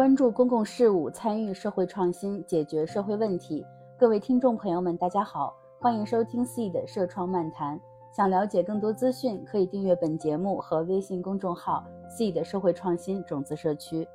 [0.00, 3.62] 关注公共事务，参与社会创新，解决社会问题。
[3.98, 7.78] 各位听众朋友们，大家好，欢迎收听 Seed 社创漫谈。
[8.10, 14.08] 想了解更多资讯，可以订阅本节目和微信公众号 Seed 社会创新种子社区。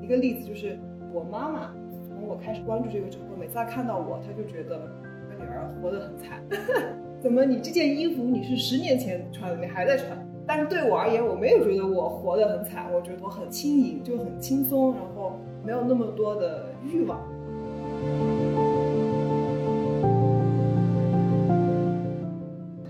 [0.00, 0.76] 一个例子就是
[1.12, 1.72] 我妈妈，
[2.08, 4.90] 从我开始关注这个之后，每次她看到我，她就觉得
[5.30, 6.42] 她女儿活得很惨。
[7.22, 10.18] 怎么你这件衣服你是十年前穿的，你还在穿？
[10.54, 17.18] 但是对我而言，我没有觉得我活得很惨，我觉得我很轻盈，就很轻松，然后没有那么多的欲望。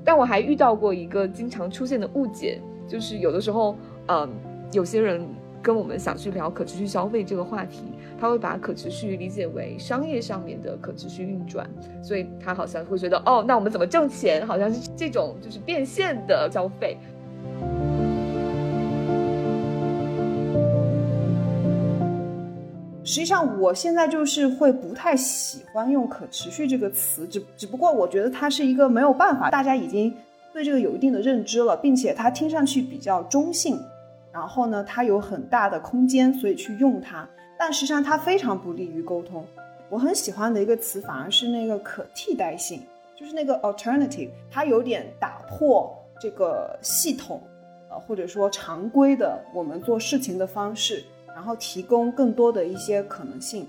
[0.05, 3.77] 但我还遇到过一个经常出现的误解，就是有的时候，
[4.09, 4.29] 嗯，
[4.73, 5.25] 有些人
[5.63, 7.85] 跟我们想去聊可持续消费这个话题，
[8.19, 11.71] 他会把可持续理解为商业上面的可持续运转，
[12.03, 14.45] 所以他好像会觉得，哦，那我们怎么挣钱？
[14.45, 16.99] 好像是这种就是变现的消费。
[23.13, 30.17] 实际上，我现在就是会不太喜欢用“可持续”这个词，只只不过我觉得它是一个没有办法，大家已经
[30.51, 33.79] 对这个有一定的认知了，并且它听上去比较中性，
[34.33, 37.29] 然后呢，它有很大的空间，所以去用它。
[37.59, 39.45] 但实际上，它非常不利于沟通。
[39.91, 42.81] 我很喜欢的一个词，反而是那个可替代性，
[43.15, 47.43] 就是那个 alternative，它有点打破这个系统，
[47.91, 51.05] 呃，或者说常规的我们做事情的方式。
[51.35, 53.67] 然后提供更多的一些可能性，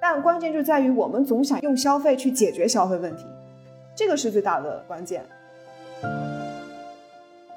[0.00, 3.24] 但关键就在于我们总想用消费去解决消费问题，
[3.94, 5.24] 这个是最大的关键。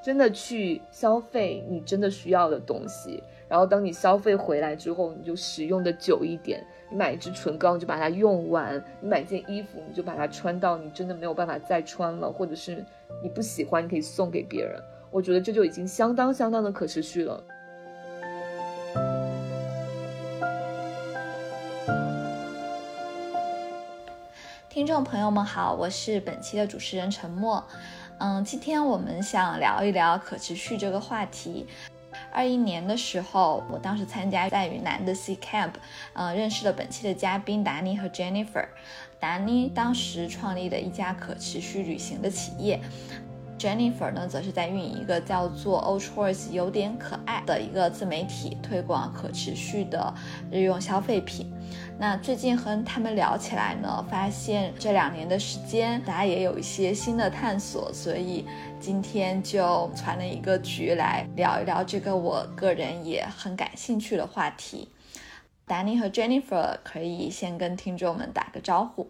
[0.04, 6.62] 真的去消费你真的需要的东西，然后当你消费回来之后，你就使用的久一点。
[6.90, 12.84] 你买一支唇膏，你就把它用完；你买件衣服，你就把它穿到你真的没有办法再穿了，或者是
[13.24, 14.78] 你不喜欢，你可以送给别人。
[15.14, 17.44] 我觉得这就已经相当相当的可持续了。
[24.68, 27.64] 听众朋友们好，我是本期的主持人陈默。
[28.18, 31.68] 嗯，今天我们想聊一聊可持续这个话题。
[32.32, 35.74] 二一年的时候，我当时参加在云南的 C Camp，
[36.14, 38.68] 嗯，认识了本期的嘉宾达妮和 Jennifer。
[39.20, 42.82] 达妮当时创立了一家可持续旅行的企业。
[43.58, 50.14] Jennifer 呢，则是在运营一个叫做 Old Choice 有点可爱的一个自媒体，推广可持续的
[50.52, 51.50] 日用消费品。
[51.98, 58.46] 那最近和他们聊起来呢，发现这两年的时间，大家也有一些新的探索，所以
[58.80, 64.90] 今天就传了一个局来聊一聊这个我个人也很感兴趣的话题。
[65.66, 69.10] 达尼和 Jennifer 可以先跟听众们打个招呼。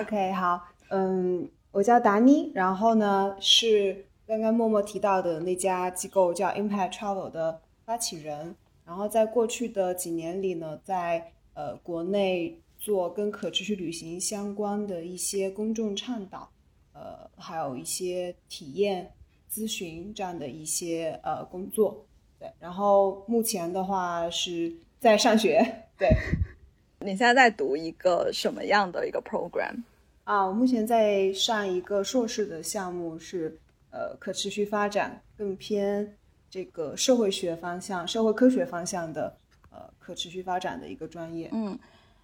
[0.00, 1.46] OK，好，嗯。
[1.76, 8.56] 我叫达妮，然后呢是刚刚默默提到的那家机构叫 Impact Travel 的发起人，
[8.86, 16.48] 然后在过去的几年里呢，在呃国内做跟可持续旅行相关的一些公众倡导，
[16.94, 19.12] 呃还有一些体验
[19.52, 22.06] 咨询这样的一些呃工作，
[22.40, 25.62] 对，然后目前的话是在上学，
[25.98, 26.08] 对，
[27.04, 29.82] 你现在在读一个什么样的一个 program？
[30.26, 33.56] 啊，我目前在上一个硕士的项目，是
[33.92, 36.16] 呃可持续发展，更偏
[36.50, 39.32] 这个社会学方向、社会科学方向的
[39.70, 41.48] 呃可持续发展的一个专业。
[41.52, 41.78] 嗯，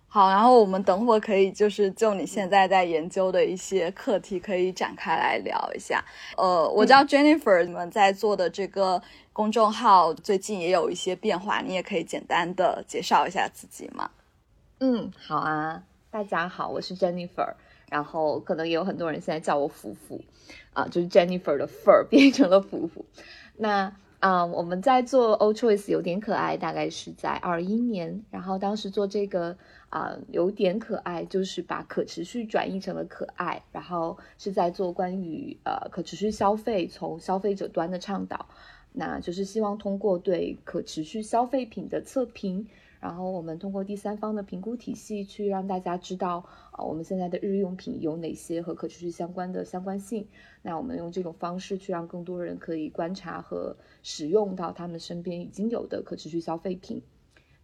[0.09, 6.05] 好，然后我们等会可以就是就你现在在研究的一些课题可以展开来聊一下。
[6.37, 9.01] 呃，我知道 Jennifer 你们在做的这个
[9.33, 14.11] 公众号最近也有一些变化，你也可以简单的介绍一下自己吗？
[14.81, 15.81] 嗯，好啊，
[16.11, 17.55] 大家好，我是 Jennifer。
[17.93, 20.19] 然后可能也有很多人现在叫我福福，
[20.73, 23.05] 啊，就是 Jennifer 的 fur 变成了福福。
[23.59, 28.25] 那啊，我们在做 O Choice 有点可爱，大概是在二一年。
[28.31, 29.55] 然后当时做这个
[29.91, 33.63] 啊，有点可爱，就是把可持续转译成了可爱。
[33.73, 38.47] 然后是在做关于呃可持续消费，从消费者端的倡导，
[38.93, 42.67] 那就是希望通过对可持续消费品的测评。
[43.03, 50.29] 然后我们通过第三方的评估体系去让大家知道，啊，我们现在的日用品有哪些和可持续相关的相关性。
[50.63, 57.03] 那我们用这种方式去让更多人可以观察和使用到他们身边已经有的可持续消费品。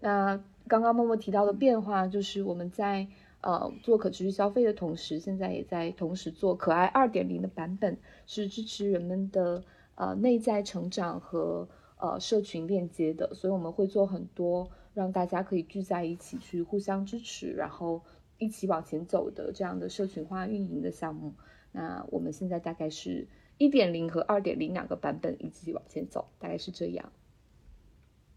[0.01, 3.07] 那刚刚默默提到的变化，就是我们在
[3.41, 7.97] 呃做可持续消费的同时，现在也在同时做可爱二点零的版本，
[8.27, 9.63] 是支持人们的
[9.95, 11.69] 呃内在成长和
[11.99, 13.33] 呃社群链接的。
[13.35, 14.71] 所以我们会做很多。
[14.95, 18.03] 让大家可以聚在一起去互相支持，然后
[18.37, 21.33] 一起往前走的这样的社群化运营的项目。
[21.71, 23.25] 那我们现在大概是
[23.59, 27.13] 一点零和二点零两个版本一起往前走，大概是这样。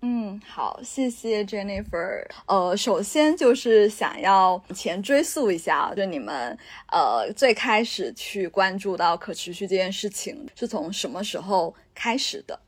[0.04, 2.28] 嗯，好，谢谢 Jennifer。
[2.46, 6.56] 呃，首先就是想要前追溯一下，就你们
[6.92, 12.60] 呃最开始去关注到可持续这件事情是从什么时候开始的？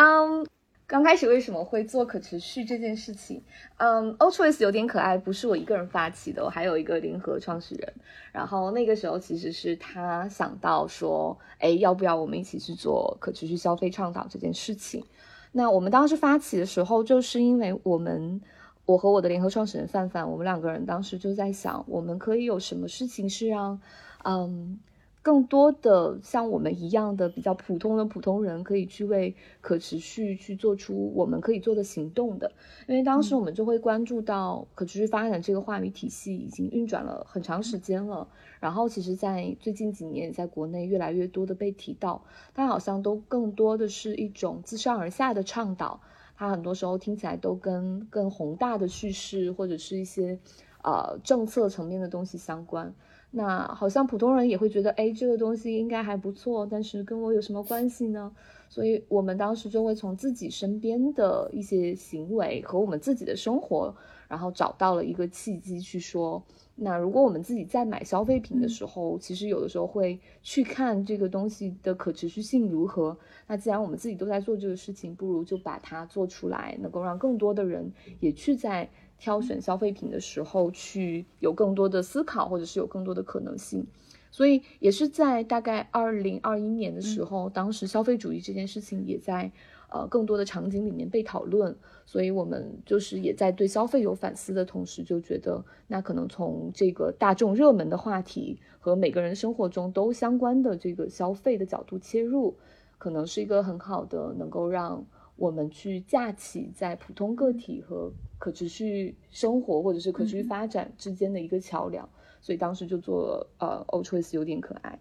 [0.00, 0.46] 嗯，
[0.86, 3.42] 刚开始为什么会做可持续这件事情？
[3.78, 7.92] 嗯，Ultraise 有点可爱，不是我一个人发起的，我还有一个联合创始人。
[8.30, 15.04] 然后那个时候其实是他想到说，哎，要不要我们一起去做可持续消费倡导这件事情？
[15.50, 18.40] 那我们当时发起的时候，就是因为我们，
[18.86, 23.80] 我和我的联合创始人范范，我们两个人当时就在想，我们可以有什么事情是让，
[24.22, 24.78] 嗯。
[25.20, 32.50] 更多的像我们一样的比较普通的普通人，可以去为可持续去做出我们可以做的行动的。
[32.86, 38.26] 因为当时我们就会关注到可持续发展这个话语体系已经运转了很长时间了，
[38.60, 42.24] 然后其实，在最近几年，在国内越来越多的被提到，
[42.54, 46.00] 它好像都更多的是一种自上而下的倡导，
[46.36, 50.38] 它很多时候听起来都跟更宏大的叙事或者是一些
[50.82, 52.94] 呃政策层面的东西相关。
[53.30, 58.32] 那好像普通人也会觉得，哎，这个东西应该还不错，但是跟我有什么关系呢？
[58.70, 63.94] 所以我们当时就会从自己身边的一些行为和我们自己的生活，
[64.28, 66.42] 然后找到了一个契机去说，
[66.74, 73.16] 那如果我们自己在买消费品的时候，其实有的时候会去看这个东西的可持续性如何。
[73.46, 78.88] 那既然我们自己都在做这个事情，不如就把它做出来，能够让更多的人也去在。
[79.18, 83.86] 挑选消费品的时候，去有更多的思考，或者是有更多的可能性。
[84.30, 89.50] 所以也是在大概二零二一年的时候，当时消费主义这件事情也在
[89.90, 91.76] 呃更多的场景里面被讨论。
[92.04, 102.56] 所以我们就是也在对消费有反思的同时，就觉得那可能从这个大众热门的话题和每个人生活中都相关的这个消费的角度切入，
[102.96, 105.04] 可能是一个很好的能够让
[105.38, 108.12] 我们去架起在普通个体和。
[108.40, 112.08] 可持续生活或者是可持续发展之间的一个桥梁，
[112.40, 114.96] 所以当时就做呃，Ultrawaste 有点可爱。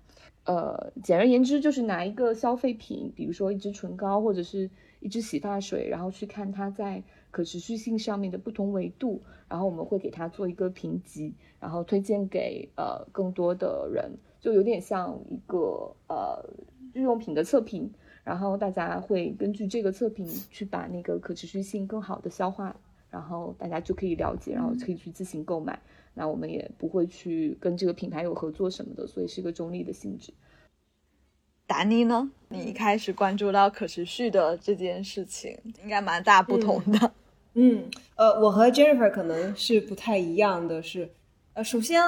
[0.45, 4.68] 呃，简而言之就是拿一个消费品，比如说一支唇膏或者是
[5.01, 16.44] 一支洗发水，然后去看它在可持续性上面的不同维度，然后我们会给它做一个评级，然后推荐给呃更多的人，就有点像一个呃
[16.92, 17.92] 日用品的测评，
[18.27, 22.75] 然后大家会根据这个测评去把那个可持续性更好的消化。
[23.09, 25.79] 然后大家就可以了解，然后可以去自行购买。
[26.13, 30.33] 那我们也不会去跟这个品牌有合作什么的，所以是一个中立的性质。
[31.65, 32.29] 达妮呢？
[32.50, 37.12] 你一开始关注到可持续的这件事情，应该蛮大不同的。
[37.53, 41.09] 嗯，呃，我和 Jennifer 可能是不太一样的，是，
[41.53, 42.01] 呃，首先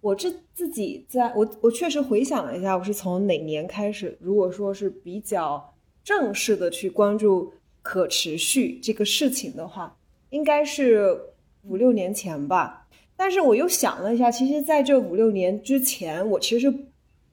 [0.00, 7.52] 我这自己在我我确实回想了一下，我是从哪年开始，如果说是比较正式的去关注
[7.82, 9.96] 可持续这个事情的话。
[10.30, 11.16] 应该是
[11.62, 16.72] 五六年前吧，但是我又想了一下，其实在这五六年之前，我其实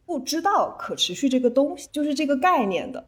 [0.05, 3.07] 不知道可持续这个东西，就是这个概念的。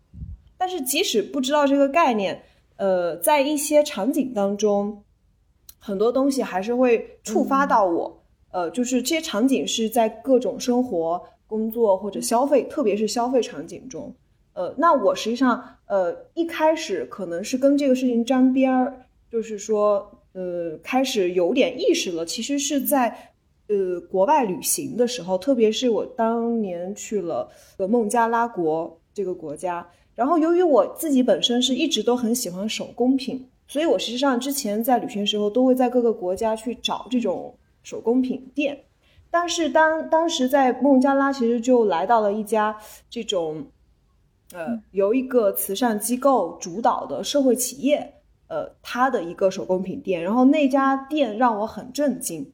[0.58, 2.44] 但是即使不知道这个概念，
[2.78, 5.04] 呃，在一些场景当中，
[5.78, 8.24] 很多东西还是会触发到我。
[8.56, 14.16] 呃，就是这些场景是在各种生活、工作或者消费，特别是消费场景中。
[14.54, 19.02] 呃，那我实际上，呃，一开始可能是跟这个事情沾边儿。
[19.30, 22.26] 就是说，呃，开始有点意识了。
[22.26, 23.34] 其实是在，
[23.68, 29.86] 呃，国外旅行的时候，特别是我当年去了呃孟加拉国这个国家。
[30.14, 37.54] 然后，由于我自己本身是一直都很喜欢手工品，所以我实际上之前在旅行时候都会在各个国家去找这种
[37.86, 38.84] 手工品店。
[39.32, 42.78] 但是当当时在孟加拉，其实就来到了一家
[43.10, 43.68] 这种，
[44.52, 48.12] 呃，由一个慈善机构主导的社会企业。
[48.48, 52.54] 呃，他的一个手工品店，然后那家店让我很震惊，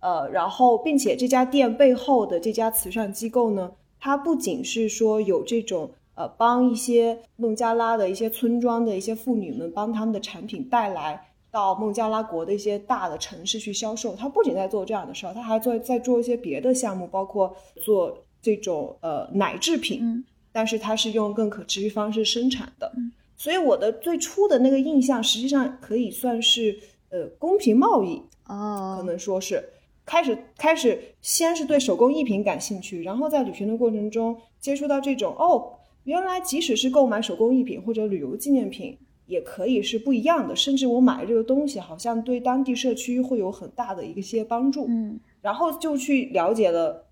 [0.00, 22.92] 呃，然后并且这家店背后的这家慈善机构呢，它不仅是说有这种呃帮一些孟加拉的一些村庄的一些妇女们帮他们的产品带来到孟加拉国的一些大的城市去销售，他不仅在做这样的事儿，他还做在做一些别的项目，包括做这种呃奶制品，但是它是用更可持续方式生产的。
[23.36, 26.78] 所以我的最初的那个印象，实际上可以算是
[27.08, 29.62] 呃公平贸易哦，可能说是。
[30.06, 38.98] 开始开始先是对手工艺品感兴趣，然后在旅行的过程中接触到这种哦，原来即使是购买手工艺品或者旅游纪念品
[39.30, 47.06] 也可以是不一样的，甚至我买这个东西好像对当地社区会有很大的一些帮助，嗯，然后就去了解了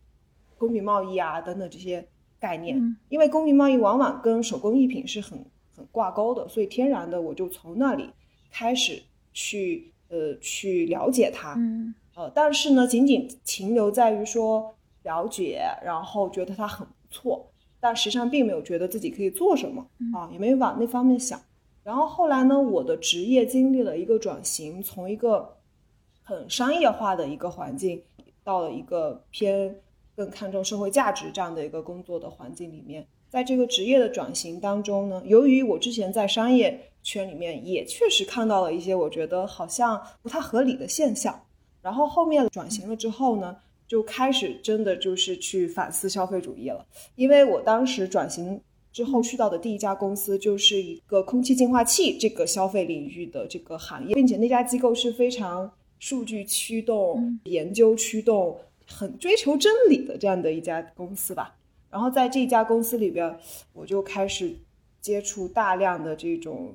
[0.59, 2.05] 公平贸易啊等等这些
[2.41, 2.97] 概念。
[3.09, 5.39] 因为公平贸易往往跟手工艺品是很
[5.77, 8.11] 很挂钩的，所以天然的我就从那里
[8.51, 9.01] 开始
[9.33, 11.55] 去呃去了解它。
[11.57, 17.49] 嗯，呃，但是呢，仅仅停留在于说了解，然后觉得它很不错，
[17.79, 21.41] 但实际上并没有觉得自己可以做什么啊，也没有往那方面想。
[21.89, 25.57] 然后后来呢，我的职业经历了一个转型，从一个
[26.23, 28.03] 很商业化的一个环境，
[28.45, 29.75] 到了一个偏
[30.15, 33.07] 更看重社会价值这样的一个工作的环境里面。
[33.31, 41.43] 在这个职业的转型当中呢，由于我之前在商业圈里面也确实看到了一些我觉得好像不太合理的现象，
[41.81, 48.61] 然后后面转型了之后呢，就开始真的就是去反思消费主义了，因为我当时转型。
[48.93, 61.55] 之后去到的第一家公司就是一个空气净化器这个消费领域的这个行业，并且那家机构是非常数据驱动、研究驱动、很追求真理的这样的一家公司吧。
[61.91, 63.39] 然后在这家公司里边，
[63.73, 64.55] 我就开始
[65.01, 66.75] 接触大量的这种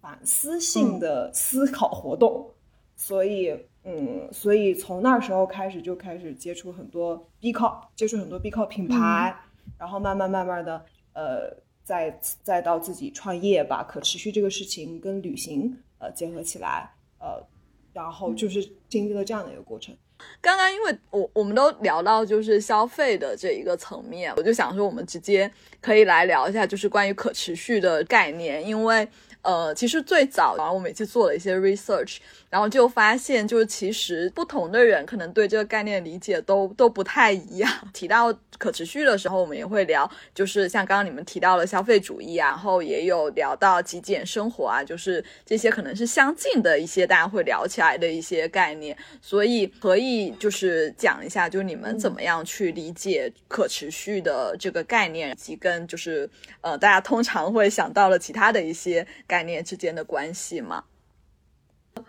[0.00, 2.50] 反思性的思考活动，
[2.96, 9.34] 所以，嗯，所以从那时候开始就开始接触很多 B 靠，接触很多 B 靠品牌，
[9.78, 10.84] 然后慢慢慢慢的。
[11.14, 11.54] 呃，
[11.84, 17.44] 再再到自己创业，把可持续这个事情跟旅行呃结合起来，呃，
[17.92, 19.94] 然后就是经历了这样的一个过程。
[20.40, 25.50] 刚刚因为我我们都聊到就是消费的这一个层面，我就想说我们直接
[25.80, 29.08] 可以来聊一下就是关于可持续的概念，因为。
[29.42, 37.68] 呃，其实最早，然后我每次做了一些 research，然后就发现，就是其实不同的人可能对这个概念理解都都不太一样。
[37.92, 48.96] 提到可持续的时候，我们也会聊，就是像刚刚你们提到了消费主义啊，然后也有聊到极简生活啊，就是这些可能是相近的一些大家会聊起来的一些概念。
[49.20, 59.04] 所以可以就是讲一下，就是你们怎么样去理解可持续的这个概念，以及跟就是呃大家通常会想到了其他的一些。
[59.26, 60.84] 概念之间的关系吗？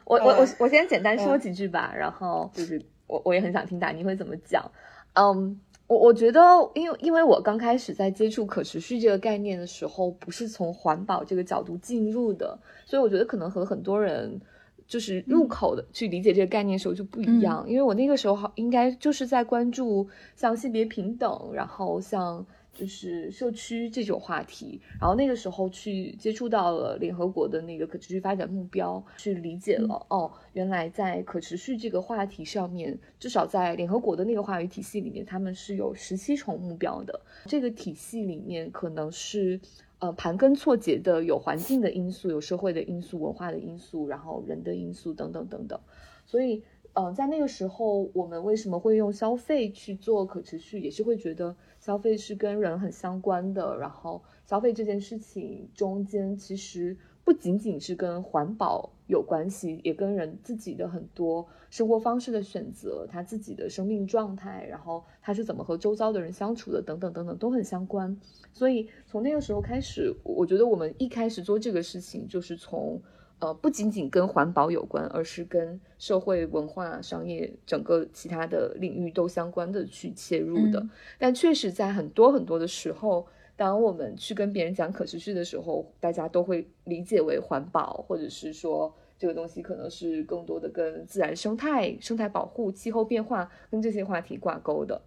[0.04, 4.70] 我我我我先简单说几句吧，然后就是我我也很想听达尼会怎么讲。
[5.14, 6.40] 嗯，我我觉得，
[6.74, 14.40] 因为因为我刚开始在接触可持续这个概念的时候，不是从环保这个角度进入的，所以我觉得可能和很多人
[14.88, 17.66] 就是入口的去理解这个概念的时候就不一样。
[17.68, 22.46] 因为我那个时候好应该就是在关注像性别平等，然后像。
[22.74, 37.22] 就是社区这种话题，然后那个时候去接触到了联合国的那个可持续发展目标，去理解了哦，原来在可持续这个话题上面，至少在联合国的那个话语体系里面，他们是有十七重目标的。
[37.46, 39.60] 这个体系里面可能是
[40.00, 45.80] 呃盘根错节的，有环境的因素，有社会的因素，文化的因素，然后人的因素等等等等。
[46.26, 46.64] 所以，
[46.94, 51.56] 嗯，在那个时候，我们为什么会用消费去做可持续，也是会觉得。
[51.84, 68.18] 消费是跟人很相关的，然后消费这件事情中间其实不仅仅是跟环保有关系，也跟人自己的很多生活方式的选择，他自己的生命状态，然后他是怎么和周遭的人相处的，等等等等都很相关。
[68.54, 73.02] 所以从那个时候开始，我觉得我们一开始做这个事情就是从。
[73.44, 80.82] 呃，不仅仅跟环保有关，而是跟社会、文化、商业整个其他的领域都相关的去切入的。
[81.20, 95.02] 但确实，在很多很多的时候，当我们去跟别人讲可持续的时候，大家都会理解为环保，或者是说这个东西可能是更多的跟自然生态、生态保护、气候变化跟这些话题挂钩的。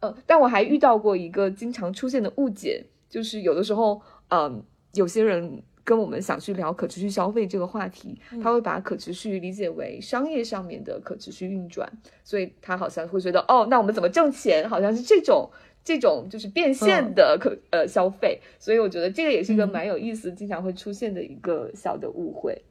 [0.00, 5.62] 呃，但我还遇到过一个经常出现的误解，就是有的时候，嗯，有些人。
[5.88, 11.90] 跟我们想去聊可持续消费这个话题，他会把可持续理解为商业上面的可持续运转，
[12.22, 14.68] 所以他好像会觉得，哦，那我们怎么挣钱？
[14.68, 15.48] 好像是这种
[15.82, 22.62] 这种就是变现的可呃消费，所以我觉得这个也是一个蛮有意思、经常会出现的一个小的误会。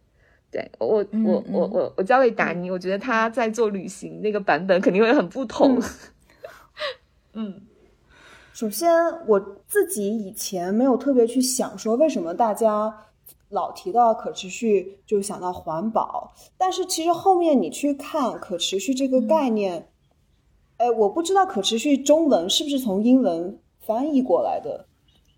[0.52, 5.82] 对我我我我我交给达尼，我觉得他在做旅行那个版本肯定会很不同。
[7.34, 7.62] 嗯。
[8.54, 8.90] 首先，
[9.28, 12.92] 我自己以前没有特别去想说为什么大家
[13.50, 19.90] 老提到可持续就想到环保，但是其实后面你去看可持续这个概念，
[20.78, 24.86] 哎，我不知道可持续中文是不是从英文翻译过来的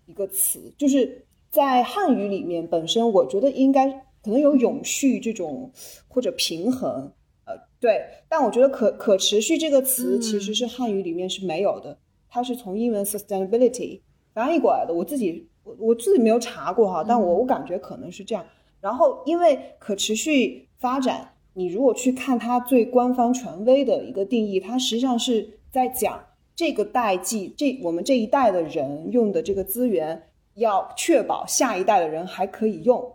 [0.06, 3.88] 一个词，就是在汉语里面本身，我觉得应该
[4.22, 5.70] 可能有永续这种
[6.08, 7.12] 或者平衡，
[7.44, 11.98] 呃，对，但我觉得可可持续这个词其实是汉语里面是没有的。
[12.32, 14.00] 它是从英文 sustainability
[14.32, 18.44] 翻译过来的，我自己我我自己没有查过哈，但我我感觉可能是这样。
[18.80, 26.24] 然后因为可持续发展，你如果去看它最官方权威的一个定义，它实际上是在讲
[26.56, 33.12] 这个代际这我们这一代的人用的这个资源，要确保下一代的人还可以用。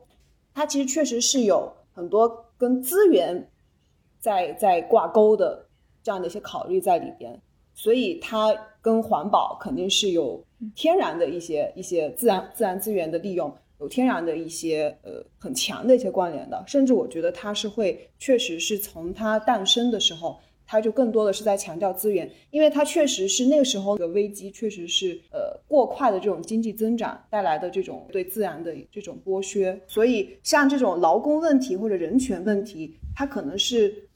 [0.53, 3.49] 它其实确实是有很多跟资源
[4.19, 5.65] 在在挂钩的
[6.03, 7.41] 这样的一些考虑在里边，
[7.73, 13.51] 所以它跟环保肯定是有天然的一些一些自然自然资源的利用。
[13.79, 34.07] 有天然的一些呃很强的一些关联的，甚至我觉得它是会确实是从它诞生的时候，它就更多的是在强调资源，因为它确实是那个时候的危机，确实是呃过快的这种经济增长带来的这种对自然的这种剥削，所以像这种劳工问题或者人权问题，它可能是，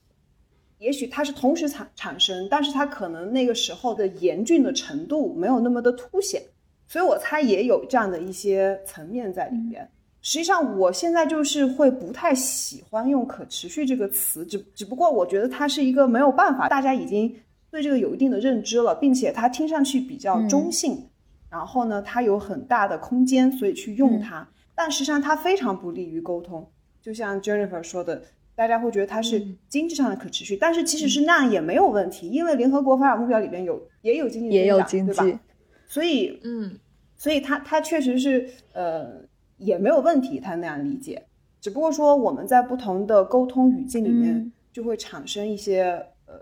[0.79, 6.41] 也许它是同时产产生，但是它可能那个时候的严峻的程度没有那么的凸显。
[6.87, 9.87] 所以我猜也有这样的一些层面在里边。
[10.21, 17.33] 实际上，我现在就是会不太喜欢用“可持续”这个词，只只不过我觉得它是一个没有办法，大家已经
[17.69, 21.07] 对这个有一定的认知了，并且它听上去比较中性，
[21.49, 24.45] 然后呢，它有很大的空间，所以去用它。
[24.75, 26.69] 但实际上，它非常不利于沟通。
[27.01, 28.21] 就像 Jennifer 说的，
[28.59, 35.39] 大家会觉得它是经济上的可持续，但是即使是那样也没有问题，因为联合国发展目标里边有也有经济也有经济。
[35.87, 36.77] 所以，嗯，
[37.15, 39.21] 所以它它确实是，呃，
[39.55, 41.25] 也没有问题，他那样理解。
[41.61, 45.83] 只不过说我们在不同的沟通语境里面，就会产生一些，
[46.25, 46.33] 呃，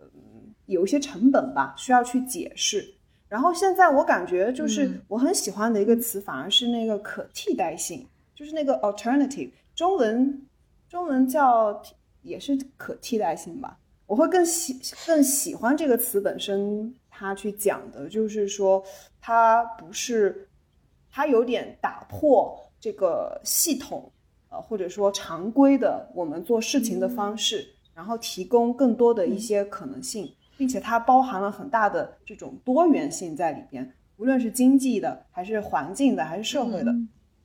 [0.66, 2.96] 有一些成本吧，需要去解释。
[3.30, 10.42] 然后现在我感觉就是我很喜欢的一个词，反而是那个可替代性，就是那个 alternative，中文
[10.90, 11.80] 中文叫
[12.28, 13.80] 也是可替代性吧。
[14.06, 16.94] 我会更喜更喜欢这个词本身。
[17.20, 18.84] 它去讲的就是说，
[19.20, 20.48] 它不是，
[21.10, 24.12] 它有点打破这个系统，
[24.50, 36.94] 呃，或者说常规的我们做事情的方式，然后提供更多的一些可能性，并且它包含了很大的这种多元性在里边，无论是经济的，还是环境的，还是社会的，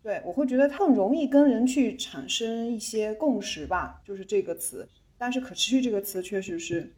[0.02, 4.88] 对我会觉得它更容易跟人去产生一些共识吧，就是这个词。
[5.16, 6.92] 但是可持续这个词确实是，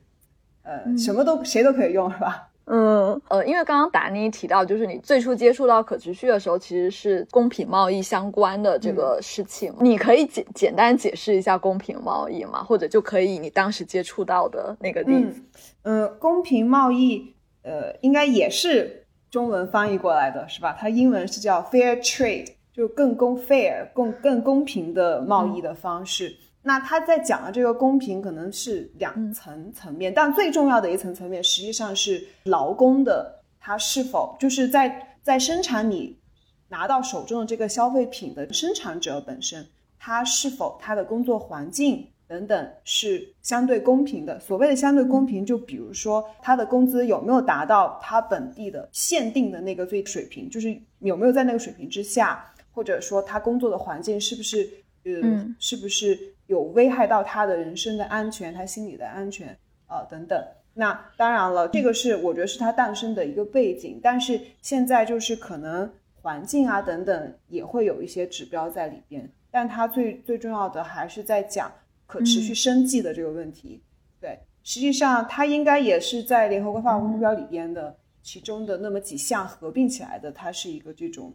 [0.63, 2.51] 呃，什么都谁都可以用，是吧？
[2.67, 9.71] 嗯呃，因为刚刚达尼提到，就是你最初接触到可持续的时候，其实是公平贸易相关的这个事情。
[9.81, 12.65] 你可以简简单解释一下公平贸易吗？
[12.65, 15.43] 或者就可以你当时接触到的那个例子？
[15.83, 20.75] 嗯，公平贸易，呃，应该也是中文翻译过来的，是吧？
[20.81, 26.37] 它英文是叫 fair trade，就更公 fair 更更公平的贸易的方式。
[26.61, 36.19] 那他在讲的这个公平可能是两层层面，但最重要的一层层面实际上是劳工的，他是否就是在在生产你
[36.69, 39.65] 拿到手中的这个消费品的生产者本身，
[39.99, 44.41] 他是否他的工作环境等等是相对公平的。
[44.41, 52.43] 所谓的相对公平，就比如说他的工资有没有达到他本地的限定的那个最水平，就是有没有在那个水平之下，
[52.75, 54.69] 或者说他工作的环境是不是
[55.05, 56.19] 呃是不是。
[56.47, 59.57] 有危害到他的人身的安全，他心理的安全，
[59.87, 60.39] 啊等等。
[60.75, 63.99] 那当然了，这个是我觉得是他诞生的一个背景。
[64.03, 69.27] 但是现在就是可能环境啊等等也会有一些指标在里边。
[69.51, 71.73] 但他最最重要的还是在讲
[72.05, 73.83] 可持续生计的这个问题。
[74.21, 81.33] 对，实际上它应该也是在联合国发展目标里边的其中的那么几项合并起来的，它是一个这种。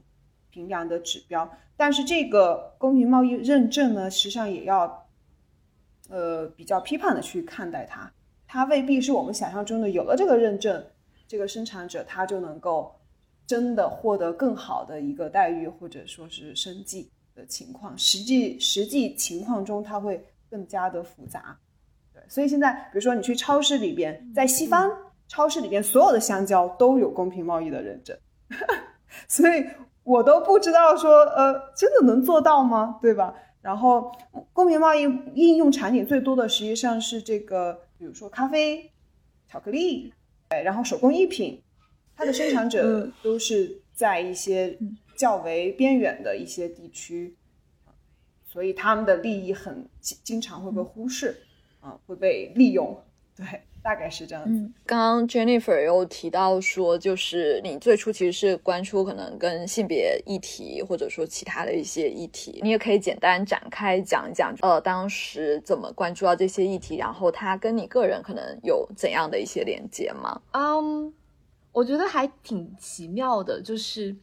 [0.50, 5.08] 评量的指标，但是这个公平贸易认证呢，实际上也要，
[6.10, 8.12] 呃，比较批判的去看待它。
[8.48, 10.84] 它未必是我们想象中的，有了这个认证，
[11.28, 12.94] 这个生产者他就能够
[13.46, 17.96] 真的获得更好的一个待遇或者说是生计的情况。
[17.96, 21.56] 实际实际情况中，它会更加的复杂。
[22.12, 24.92] 对，所以现在比如说你去超市里边，在西方
[25.28, 28.18] 超市里边，所有的香蕉都有公平贸易的认证，
[29.30, 29.64] 所以。
[30.10, 32.98] 我都不知道说，呃，真的能做到吗？
[33.00, 33.32] 对吧？
[33.62, 34.12] 然后，
[34.54, 35.04] 公平贸易
[35.36, 38.92] 应用场景最多的实际上是这个，比如说咖啡、
[39.48, 40.12] 巧克力，
[40.48, 41.62] 哎，然后手工艺品，
[42.16, 44.76] 它的生产者都是在一些
[45.16, 47.38] 较为边远的一些地区，
[48.44, 51.40] 所以他们的利益很经常会被忽视，
[51.82, 53.00] 啊，会被利用，
[53.36, 53.46] 对。
[53.82, 54.72] 大概是这样子。
[54.86, 62.60] 刚刚 Jennifer 又提到说，就是你最初其实是关注可能跟性别议题，或者说其他的一些议题。
[62.62, 70.42] 你也可以简单展开讲一讲，呃，当时怎么关注到这些议题，然后它跟你个人可能有怎样的一些连接吗？
[70.52, 71.14] 嗯，
[71.72, 74.16] 我觉得还挺奇妙的，就是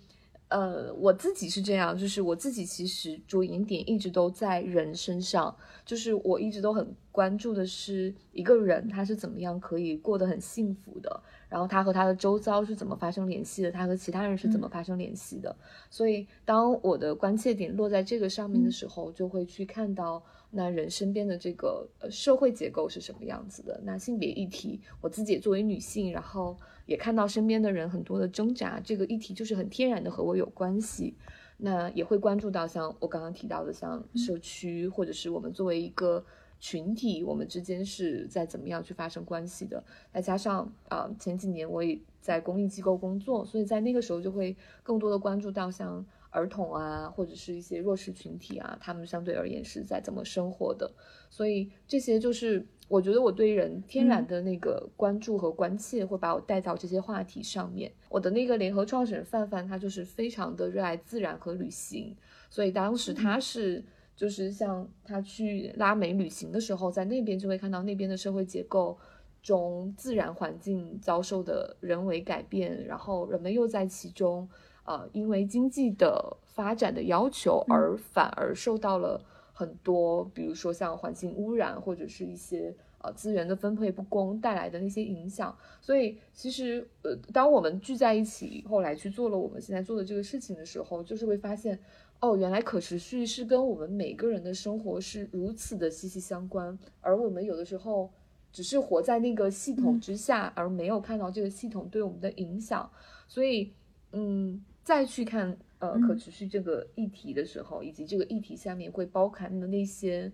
[0.48, 5.54] 呃，我自己是这样，就是我自己其实着眼点一直都在人身上，
[5.84, 15.54] 就是我一直都很关注的是一个人他是怎么样可以过得很幸福的，然后他和他的周遭是怎么发生联系的，他和其他人是怎么发生联系的。
[15.90, 23.80] 所以当我的关切点落在这个上面的时候，就会去看到那人身边的这个呃社会结构是什么样子的。
[23.82, 26.56] 那性别议题，我自己也作为女性，然后。
[26.86, 31.14] 也看到身边的人很多的挣扎，这个议题就是很天然的和我有关系。
[31.58, 36.24] 那也会关注到像我刚刚提到的，像社区或者是我们作为一个
[36.60, 39.82] 群体，我们之间是在怎么样去发生关系的。
[40.12, 50.92] 再加上啊，前几年我也在公益机构工作，所以在那个时候就会更多的关注到像儿童啊，或者是一些弱势群体啊，他们相对而言是在怎么生活的。
[51.30, 52.66] 所以这些就是。
[52.88, 57.92] 我觉得我对人天然的那个关注和关切，会把我带到这些话题上面。
[58.08, 62.16] 我的那个联合创始人范范，他就是非常的热爱自然和旅行，
[62.48, 68.96] 所以当时他是就是像他去拉美旅行的时候，在那边就会看到那边的社会结构
[69.42, 74.48] 中自然环境遭受的人为改变，然后人们又在其中，
[74.84, 79.20] 呃，因为经济的发展的要求而反而受到了。
[79.58, 91.78] 很多，比如说像环境污染或者是一些呃资源的分配不公带来的那些影响，所以其实呃，当我们聚在一起，后来去做了我们现在做的这个事情的时候，就是会发现，
[92.20, 98.10] 哦，原来可持续是跟我们每个人的生活是如此的息息相关，而我们有的时候
[98.52, 102.90] 只是活在那个系统之下，而没有看到这个系统对我们的影响，
[103.26, 103.72] 所以
[104.12, 105.56] 嗯，再去看。
[105.92, 110.30] 呃，可持续这个议题的时候，以及这个议题下面会包含的那些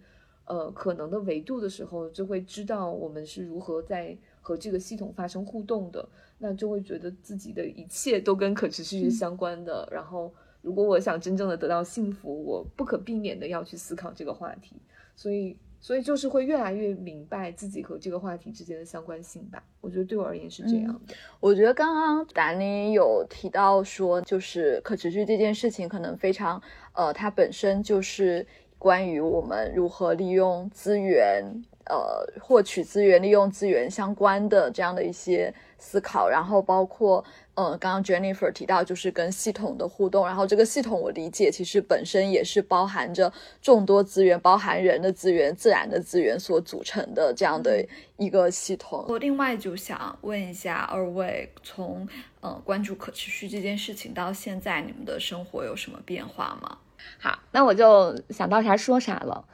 [0.47, 6.09] 呃可能的维度的时候，就会知道我们是如何在和这个系统发生互动的。
[6.39, 9.89] 那就会觉得自己的一切都跟可持续是相关的。
[9.93, 14.77] 然后，如果我想真正的得到幸福，我不可避免的要去思考这个话题。
[15.15, 15.57] 所以。
[15.83, 19.63] 所以就是会越来越明白自己和这个话题之间的相关性吧。
[19.81, 21.15] 我觉得对我而言是这样的。
[21.41, 26.63] 我觉得刚刚达尼有提到说，就是可持续这件事情可能非常，
[26.95, 28.47] 呃，它本身就是
[28.79, 31.45] 关于我们如何利用资源，
[31.87, 37.23] 呃，获取资源、利用资源相关的这样的一些思考，然后包括。
[37.55, 47.87] 嗯，刚刚 Jennifer 提到就是跟系统的互动，然后这个系统我理解其实本身也是包含着众多资源，包含人的资源、自然的资源所组成的这样的
[48.17, 49.05] 一个系统。
[49.07, 52.09] 我另外就想问一下二位，从
[52.41, 56.79] 呃关注可持续这件事情到现在，你们的生活有什么变化吗？
[57.19, 59.45] 好，那我就想到啥说啥了。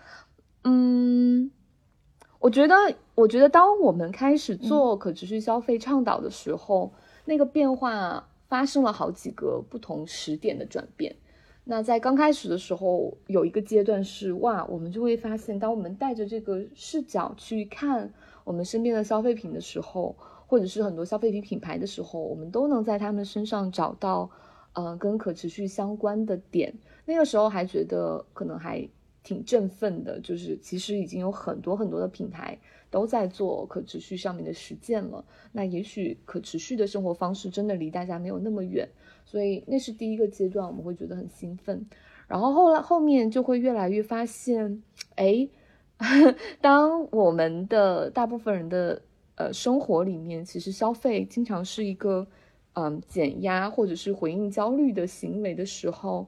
[0.62, 1.50] 嗯，
[2.38, 2.76] 我觉得，
[3.16, 6.92] 我觉得当我们开始做可持续消费倡导的时候。
[7.28, 11.14] 那个变化发生了好几个不同时点的转变。
[11.64, 18.10] 那在刚开始的时候，有一个阶段是哇，我们就会发现，当我们带着这个视角去看
[18.44, 24.30] 我们身边的消费品的时候，或者是很多消费品品牌的时候，我们都能在他们身上找到，
[24.72, 26.72] 呃，跟可持续相关的点。
[27.04, 28.88] 那个时候还觉得可能还
[29.28, 32.58] 挺振奋的，就是其实已经有很多很多的品牌。
[32.90, 38.88] 都在做可持续上面的实践了，那也许可持续的生活方式真的离大家没有那么远，
[39.26, 41.86] 所以那是第一个阶段，我们会觉得很兴奋。
[42.26, 44.82] 然后后来后面就会越来越发现，
[45.16, 45.46] 哎，
[46.62, 49.02] 当我们的大部分人的
[49.34, 52.26] 呃生活里面，其实消费经常是一个
[52.72, 56.26] 嗯减压或者是回应焦虑的行为的时候，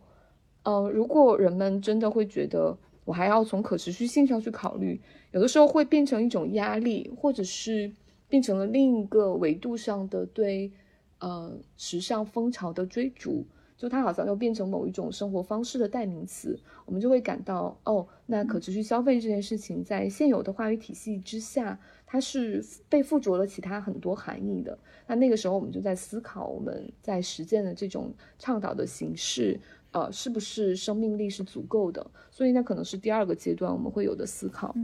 [0.64, 5.00] 嗯，如果人们真的会觉得我还要从可持续性上去考虑。
[5.32, 7.92] 有的时候会变成一种压力，或者是
[8.28, 10.70] 变成了另一个维度上的对，
[11.18, 13.44] 呃，时尚风潮的追逐，
[13.76, 24.76] 就它好像又变成某一种生活方式的代名词，我们就会感到，哦，那可持续消费这件事情在现有的话语体系之下，它是被附着了其他很多含义的。
[25.06, 29.58] 那那个时候我们就在思考，我们在实践的这种倡导的形式，
[29.92, 32.10] 呃，是不是生命力是足够的？
[32.30, 34.74] 所以那可能是第二个阶段我们会有的思考。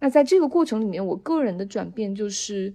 [0.00, 2.74] 那在这个过程里面，我个人的转变就是，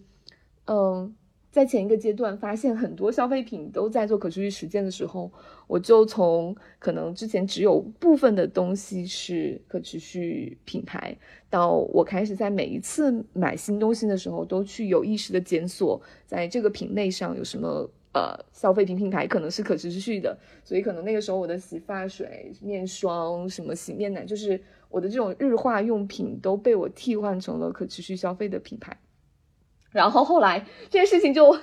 [0.65, 1.13] 嗯，
[1.51, 5.31] 在前一个阶段发现很多消费品都在做可持续实践的时候，
[5.67, 11.15] 我就从可能之前只有部分的东西是可持续品牌，
[11.49, 24.61] 到我开始在每一次买新东西的时候，都去有意识的检索，在这个品类上有什么呃消费品品牌可能是可持续的，所以可能那个时候我的洗发水、面霜、什么洗面奶就是。
[24.91, 28.97] 我的这种日化用品都被我替换成了可持续消费的品牌，
[29.93, 31.55] 然后后来这件事情就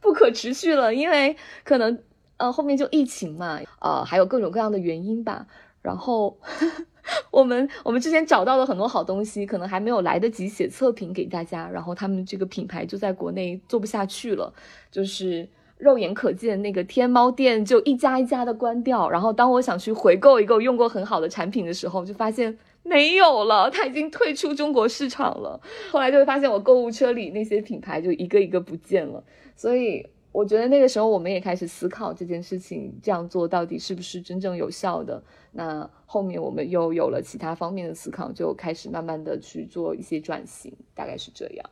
[0.00, 1.96] 不可持续了，因为可能
[2.38, 5.46] 呃，后面就疫情嘛，呃，还有各种各样的原因吧。
[5.80, 6.36] 然后
[7.30, 14.52] 我们我们之前找到了很多好东西，可能还没有来得及写测评给大家，然后他们这个品牌就在国内做不下去了，
[14.90, 15.48] 就是
[15.82, 19.10] 肉眼可见那个天猫店就一家一家的关掉。
[19.10, 25.60] 然后当我想去回购一个用过很好的产品的时候，就发现没有了，它已经退出中国市场了。
[25.90, 29.22] 后来就会发现我购物车里那些品牌就一个一个不见了，
[29.56, 30.06] 所以。
[30.32, 35.22] 我觉得那个时候我们也开始思考这件事情，这样做到底是不是真正有效的？
[35.50, 41.70] 那后面我们又有了其他方面的思考，就开始慢慢的去做一些转型，大概是这样。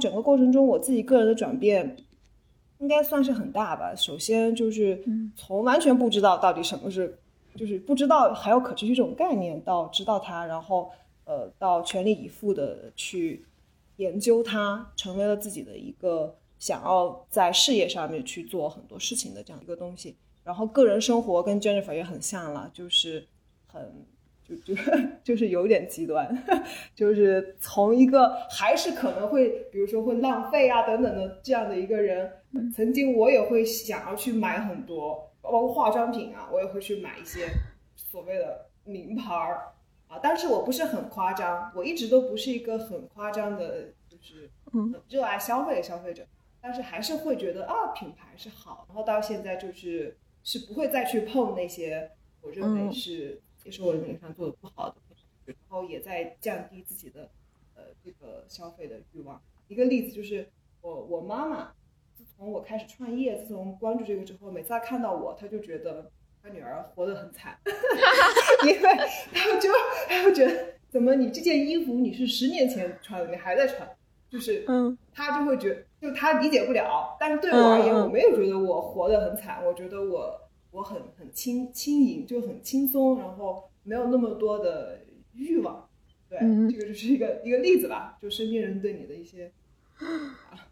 [0.00, 1.96] 嗯，整个过程中我自己个人的转变
[2.78, 3.94] 应该算是很大吧。
[3.94, 5.04] 首先就是
[5.36, 7.18] 从完全不知道到底什么是，
[7.54, 10.90] 就是不知道还有可持续这种概念，到知道它，然后
[11.24, 13.44] 呃，到全力以赴的去。
[13.96, 23.26] 研究它成为了自己的一个想要在事业上面去做很多事情的这样一个东西，然后个人生活跟 Jennifer 也很像了，就是
[23.66, 23.92] 很
[24.56, 24.82] 就 就
[25.22, 26.44] 就是有点极端，
[26.94, 32.30] 就是从一个还是可能会比如说会浪费啊等等的这样的一个人，
[32.74, 37.48] 曾经我也会想要去买很多，包括化妆品啊，我也会去买一些
[37.96, 39.72] 所谓的名牌儿。
[40.08, 46.26] 啊，但是我不是很夸张，我一直都不是一个很夸张的，就是很热爱消费的消费者，
[46.60, 52.10] 但是还是会觉得啊，品牌是好，然后到现在就是是不会再去碰那些
[52.42, 54.96] 我认为是也是我人上做的不好的，
[55.46, 57.30] 然后也在降低自己的
[57.74, 59.40] 呃这个消费的欲望。
[59.68, 60.48] 一个例子就是
[60.80, 61.72] 我我妈妈，
[62.16, 66.10] 自从我开始创业，自从关注这个之后，每次她看到我，她就觉得。
[66.42, 67.54] 她女儿活得很惨，
[68.64, 68.80] 因为
[69.30, 69.68] 她就
[70.08, 73.86] 她就觉得，怎么你这件衣服你是十年前穿的，你还在穿，
[74.30, 77.14] 就是嗯，她就会觉，就她理解不了。
[77.20, 85.00] 但是对我而言，我没有觉得我活得很惨，我觉得我我很很轻轻盈，就很轻松，然后没有那么多的
[85.34, 85.88] 欲望。
[86.28, 86.38] 对，
[86.70, 89.50] 这个就是一个一个例子吧，就身边人对你的一些
[89.98, 90.68] 啊。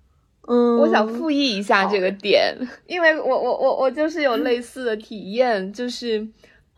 [0.50, 2.56] 嗯，我想复议一下这个点，
[2.87, 6.26] 因为我我我我就是有类似的体验，就是，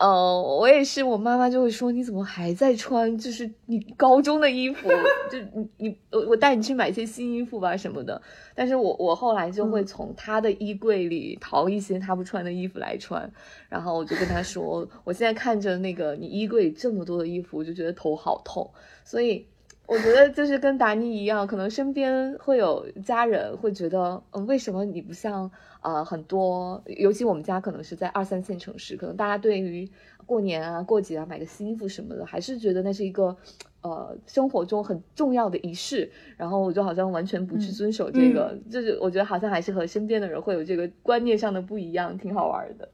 [0.01, 4.89] 呃，我也是，我妈妈就会说你怎么还在穿，就是你高中的衣服，
[5.31, 8.21] 就你你我我带你去买一些新衣服吧什么的，
[8.55, 13.31] 但是我我后来就会从她的衣柜里淘一些她不穿的衣服来穿，
[13.69, 18.71] 然后我就跟她说，我现在看着那个你衣柜里这么多的衣服，我就觉得头好痛，
[19.05, 19.47] 所以。
[19.91, 25.51] 我觉得就是跟达尼一样，可能身边会有家人会觉得，嗯，为什么你不像
[25.83, 29.91] 呃很多，尤其我们家可能是在二三线城市，可能大家对于
[30.25, 33.37] 过年啊、过节啊买个新衣服什么的，还是觉得那是一个
[33.81, 36.09] 呃生活中很重要的仪式。
[36.37, 42.89] 然后我就好像完全不去遵守这个，就是我觉得好像还是和身边的人会有这个观念上的不一样，挺好玩的。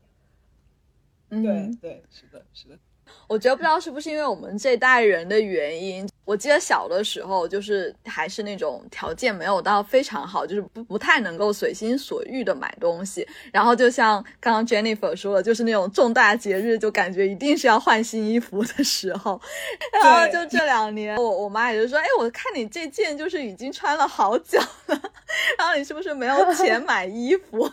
[1.29, 2.79] 嗯，对对，是的，是的。
[3.27, 13.27] 我觉得不知道是不是因为我们这代人的原因，我记得小的时候就是还是那种条件没有到非常好，就是不不太能够随心所欲的买东西。
[13.53, 19.41] 然后就像刚刚 Jennifer 说的，就是那种重大节日就感觉一定是要换新衣服的时候。
[19.93, 25.01] 然后就这两年，我我妈也就说：“哎，我看你这件就是已经穿了好久了，
[25.59, 27.69] 然后你是不是没有钱买衣服？”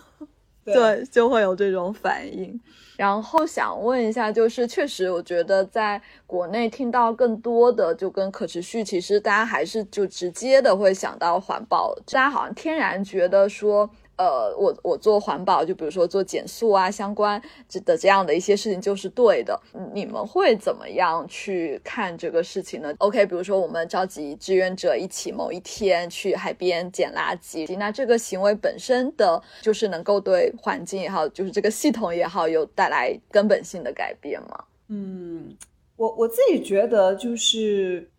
[0.65, 2.58] 对，就会有这种反应。
[2.98, 13.90] 然后想问一下，就是确实，我觉得在国内听到更多的就跟可持续，其实大家还是就直接的会想到环保，大家好像天然觉得说。
[14.15, 19.60] 呃，我我做环保，就比如说做减速啊，相关这的这样的一些事情就是对的。
[19.91, 34.63] 你们会怎么样去看这个事情呢？OK，比如说我们召集志愿者一起某一天去海边捡垃圾，那这个行为本身的就是能够对环境也好，就是这个系统也好，有带来根本性的改变吗？
[34.89, 35.58] 嗯，
[35.95, 38.12] 我我自己觉得就是，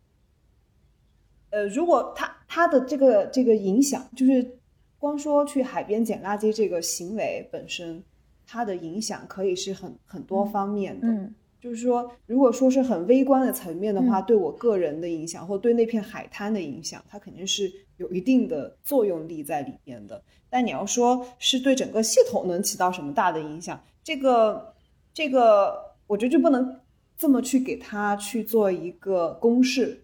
[1.51, 4.59] 呃，如果他他的这个这个影响就是。
[5.05, 8.03] 光说去海边捡垃圾这个行为本身，
[8.47, 11.07] 它的影响可以是很很多方面的。
[11.07, 20.23] 嗯，就是说，如果说是很微观的层面的话，对我个人的影响，或对那片海滩的影响，它肯定是有一定的作用力在里面的。
[20.49, 24.73] 但你要说是对整个系统能起到什么大的影响，这个
[25.13, 26.81] 这个，我觉得就不能
[27.19, 30.03] 这么去给它去做一个公式，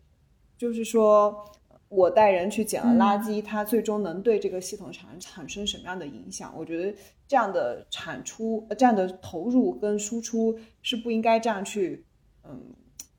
[0.58, 1.42] 就是说。
[1.90, 6.54] 我带人去捡了垃圾，它最终能对这个系统产产生什么样的影响？
[6.56, 6.96] 我觉得
[7.28, 12.06] 这样的产出、这样的投入跟输出是不应该这样去，
[12.44, 12.58] 嗯，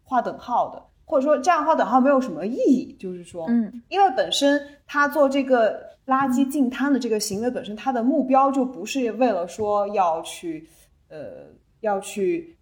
[0.04, 0.82] 划等号的。
[1.04, 10.70] 或者说这样划等号没有什么意义，就是说，嗯，因为本身他做这个垃圾进摊的这个行为本身，他的目标就不是为了说要去，
[11.10, 11.48] 呃，
[11.82, 12.58] 要去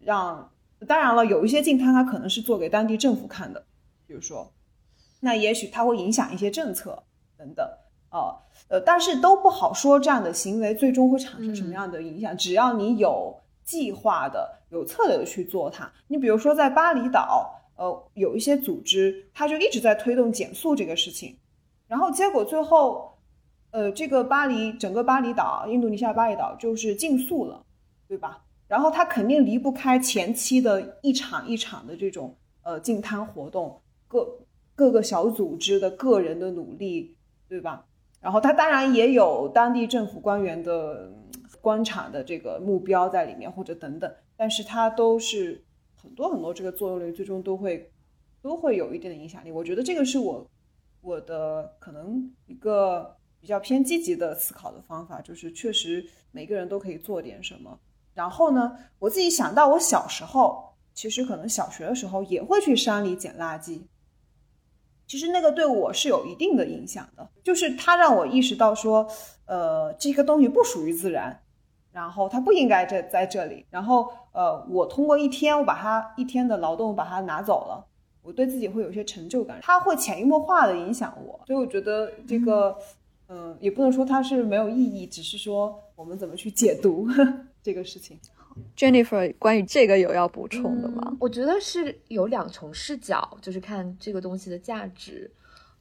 [0.00, 0.50] 让，
[0.88, 3.64] 当然了，有一些进摊它可能是做给当地政府看的，
[4.04, 4.52] 比如说，
[5.24, 7.02] 那也许它会影响一些政策
[7.38, 7.66] 等等，
[8.10, 8.36] 哦，
[8.68, 17.58] 呃，但是都不好说这样的行为最终会产生什么样的影响，只要你有计划的、有策略的去做它，你比如说在巴厘岛。
[17.74, 21.36] 呃，有一些组织，它就一直在推动减速这个事情，
[21.88, 23.10] 然后结果最后，
[23.70, 27.64] 呃，这个巴黎整个巴厘岛，印度尼西亚巴厘岛就是禁速了，
[28.06, 28.44] 对吧？
[28.68, 34.28] 然后它肯定离不开前期的一场一场的这种呃净滩活动，各
[34.74, 37.16] 各个小组织的个人的努力，
[37.48, 37.86] 对吧？
[38.20, 41.12] 然后他当然也有当地政府官员的
[41.60, 45.64] 观察的这个目标在里面，或者等等，但是他都是。
[46.02, 47.88] 很多很多这个作用力最终都会
[48.42, 49.52] 都会有一定的影响力。
[49.52, 50.44] 我觉得这个是我
[51.00, 57.78] 我的可能一个比较偏积极的思考的方法，就是确实每个人都可以做点什么。
[58.14, 63.82] 然后呢，我自己想到我小时候，其实可能小学的时候也会去山里捡垃圾。
[65.12, 69.06] 其实那个对我是有一定的影响的，就是它让我意识到说，
[69.44, 71.38] 呃，这个东西不属于自然。
[71.92, 73.66] 然后它不应该在在这里。
[73.68, 77.84] 然后，呃，我通过一天，我把它一天的劳动把它拿走了，
[78.22, 79.58] 我对自己会有一些成就感。
[79.60, 82.74] 它会潜移默化的影响我，所以我觉得这个，
[83.28, 87.06] 嗯，也不能说它是没有意义，只是说我们怎么去解读
[87.62, 88.18] 这个事情。
[88.76, 91.16] Jennifer，关于这个有要补充的吗？
[91.20, 95.30] 我觉得是有两重视角，就是看这个东西的价值。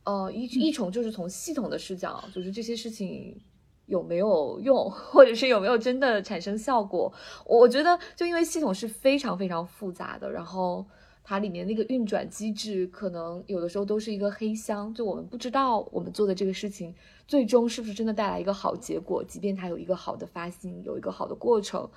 [0.04, 3.40] 呃，一一重就是从系统的视角，就是这些事情。
[3.88, 7.12] 有没有用，或者是有没有真的产生效果？
[7.46, 10.86] 我觉得，就因为系统是非常非常复杂的，然后
[11.26, 16.96] 它里面那个运转机制，可能有的时候都是一个黑箱，就我们不知道我们做的这个事情
[17.28, 21.90] 最终是不是真的带来一个好结果，即便它有一个好的发心，有一个好的过程。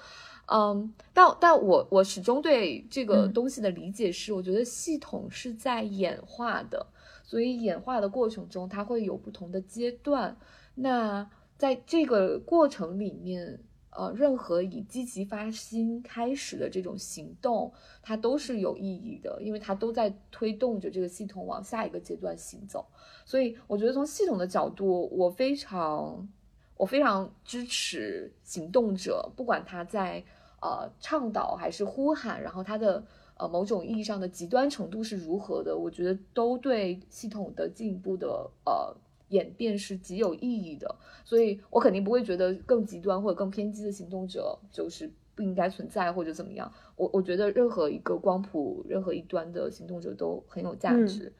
[0.46, 6.86] 嗯，但但我我始终对这个东西的理解是，我觉得系统是在演化的，
[7.22, 10.36] 所以演化的过程中，它会有不同的阶段。
[10.74, 22.84] 那在这个过程里面，呃，任何以积极发心开始的这种行动，它都是有意义的，因为它都在推动着这个系统往下一个阶段行走。
[23.24, 26.28] 所以，我觉得从系统的角度，我非常，
[26.76, 30.24] 我非常支持行动者，不管他在
[30.60, 33.04] 呃倡导还是呼喊，然后他的
[33.36, 38.96] 呃某种意义上的极端程度是如何的，我觉得都对系统的进一步的呃。
[39.30, 46.70] 演变是极有意义的，所以我肯定不会觉得更极端或者更偏激的行动者就是不应该存在或者怎么样。
[46.94, 51.32] 我我觉得任何一个光谱、任何一端的行动者都很有价值。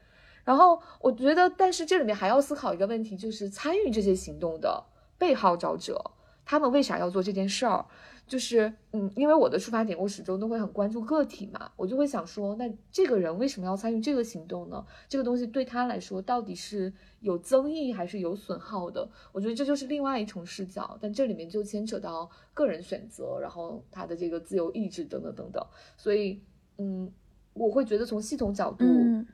[0.45, 4.83] 然后我觉得，但是这里面还要思考一个问题，就是参与这些行动的
[5.19, 6.13] 被号召者，
[6.45, 7.87] 他们为啥要做这件事儿？
[8.27, 14.83] 就是，嗯，因为我的出发点，我始终都会很关注个体嘛，我就会想说，那这个人为什么要参与这个行动呢？
[15.09, 19.07] 这个东西对他来说到底是有增益还是有损耗的？
[19.31, 25.67] 我觉得这就是另外一重视角，但这里面就牵扯到个人选择，然后他的这个自由意志等等等等，
[25.99, 26.43] 所以，
[26.79, 27.13] 嗯。
[27.55, 28.85] 我会觉得从系统角度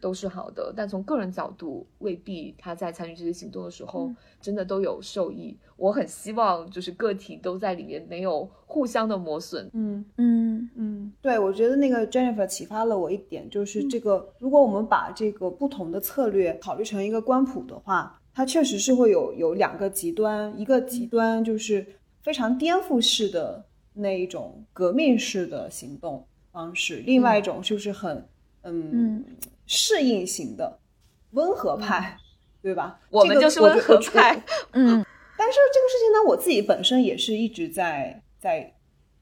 [0.01, 5.57] 都是好的，但从个人角度未必他在参与这些行动的时候真的都有受益。
[5.77, 9.69] 我很希望就是个体都在里面没有互相的磨损。
[9.73, 21.87] 嗯嗯嗯，对，我觉得那个 Jennifer 启发了我一点，就是这个如果我们把这个不同的策略考虑成一个光谱的话，它确实是会有有两个极端，一个极端就是
[22.23, 26.23] 非常颠覆式的那一种革命式的行动。
[26.53, 28.29] 方式，另外一种就是很
[28.63, 29.25] 嗯
[29.67, 30.79] 适应型的
[31.33, 32.17] 温和派，
[32.61, 33.01] 对吧？
[33.11, 34.35] 我们就是温和派。
[34.73, 35.05] 嗯，
[35.39, 38.75] 但是这个事情呢，我自己本身也是一直在在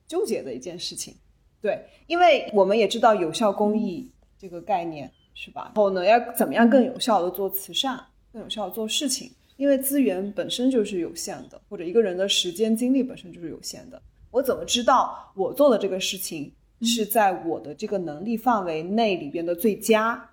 [0.06, 1.14] 纠结的一件事情。
[1.60, 5.64] 对，因为我们也知道有效公益这个概念，是吧？
[5.66, 8.00] 然后呢，要怎么样更有效的做慈善，
[8.32, 9.32] 更有效的做事情？
[9.56, 14.00] 因为资源本身就是有限的，或者一个人的时间精力本身就是有限的。
[14.30, 16.54] 我怎么知道我做的这个事情？
[16.82, 20.30] 是在我的这个能力范围内里边的最佳，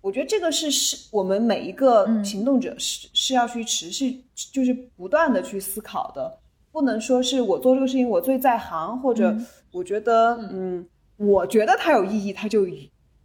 [0.00, 4.22] 我觉得这个是是我们每一个行动者是是要去持续
[4.52, 6.38] 就是不断的去思考的，
[6.70, 9.36] 不能说是我做这个事情我最在行，或者
[9.72, 12.66] 我觉得嗯，我觉得它有意义，它就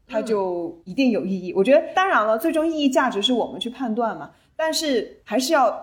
[0.07, 1.53] 它就一定有意义。
[1.53, 5.79] 我觉得当然了，最终意义价值是我们去判断嘛，但是还是要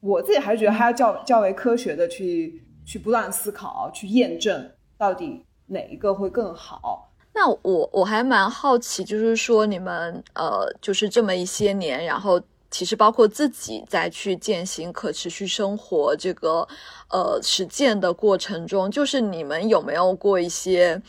[0.00, 5.42] 我自己还是觉得还要较较为科学的去去不断思考，去验证到底。
[5.70, 7.08] 哪一个会更好？
[7.32, 12.40] 那我我还蛮好奇，就是说你们呃，就是这么一些年，然后
[12.70, 16.66] 其实包括自己在去践行可持续生活这个
[17.08, 21.00] 呃实践的过程中，就是你们有没有过一些？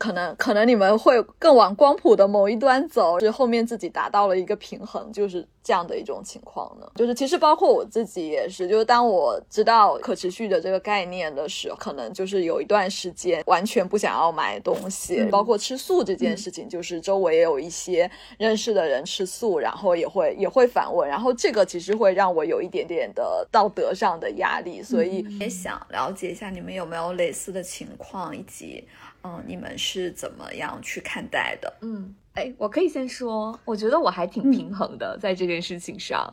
[0.00, 6.90] 可能可能你们会更往光谱的某一端走，是后面自己达到了一个平衡，就是这样的一种情况呢。
[6.94, 28.88] 就是其实包括我自己也是，就是当我知道可持续的这个概念的时候，可能就是有一段时间完全不想要买东西，包括吃素这件事情，就是周围也有一些认识的人吃素，然后也会也会反问，然后这个其实会让我有一点点的道德上的压力，所以也想了解一下你们有没有类似的情况，以及。
[29.22, 31.72] 嗯，你们是怎么样去看待的？
[31.82, 36.32] 嗯，哎，我可以先说，我觉得我还挺平衡的，在这件事情上。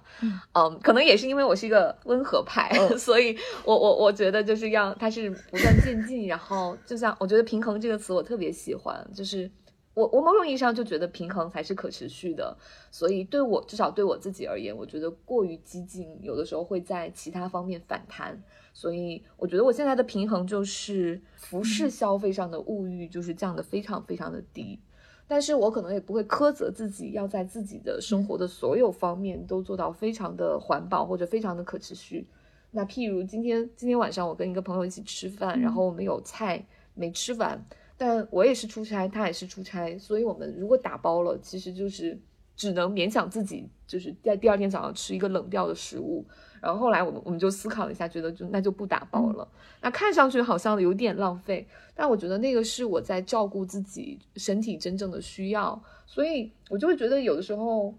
[0.54, 9.52] 嗯，可能也是因为我是一个温和派， 所以我我我觉得就是要它是不断渐进，然后就像我觉得平衡这个词我特别喜欢，就是
[9.94, 12.56] 我我某种意义上就觉得平衡才是可持续的，
[12.90, 18.42] 所以对我至少对我自己而言，我觉得过于激进，有的时候会在其他方面反弹。
[18.78, 24.80] 所以我觉得我现在的平衡就是服饰消费上的物欲就是降得非常非常的低，
[25.28, 32.28] 但是我可能也不会苛责自己要在自己的生活的所有方面都做到非常的环保或者非常的可持续。
[32.70, 36.64] 那譬如今天今天晚上我跟一个朋友一起吃饭，然后我们有菜
[36.94, 37.60] 没吃完，
[37.98, 42.16] 但我也是出差，他也是出差，所以我们如果打包了，其实就是
[42.56, 46.24] 只能勉强自己就是在第二天早上吃一个冷掉的食物。
[46.62, 49.48] 然后后来我们我们就思考了一下，觉得就那就不打包了。
[49.82, 57.94] 那看上去好像有点浪费，但我觉得那个是我在照顾自己身体真正的需要，所以我就会觉得有的时候，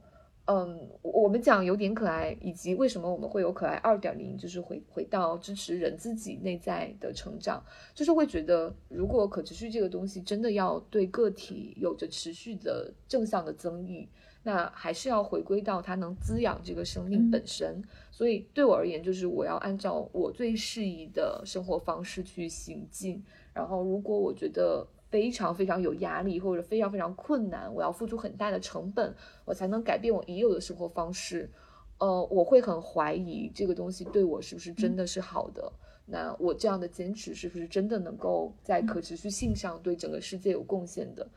[0.46, 7.62] 嗯，我们讲有点可爱，以及为什么我们会有可爱二点零，就是回回到支持人自己内在的成长，
[7.94, 14.08] 就是会觉得如果可持续这个东西真的要对个体有着持续的正向的增益。
[14.42, 23.22] 那还是要回归到它能滋养这个生命本身，所以对我而言，就是我要按照我最适宜的生活方式去行进。
[23.52, 29.14] 然后，如果我觉得非常非常有压力，或者非常非常困难，我要付出很大的成本，
[29.44, 31.50] 我才能改变我已有的生活方式。
[31.98, 35.72] 呃，我会很怀疑这个东西对我是不是真的是好的。
[36.06, 41.28] 那我这样的坚持是不是真的能够在可持续性上对整个世界有贡献的？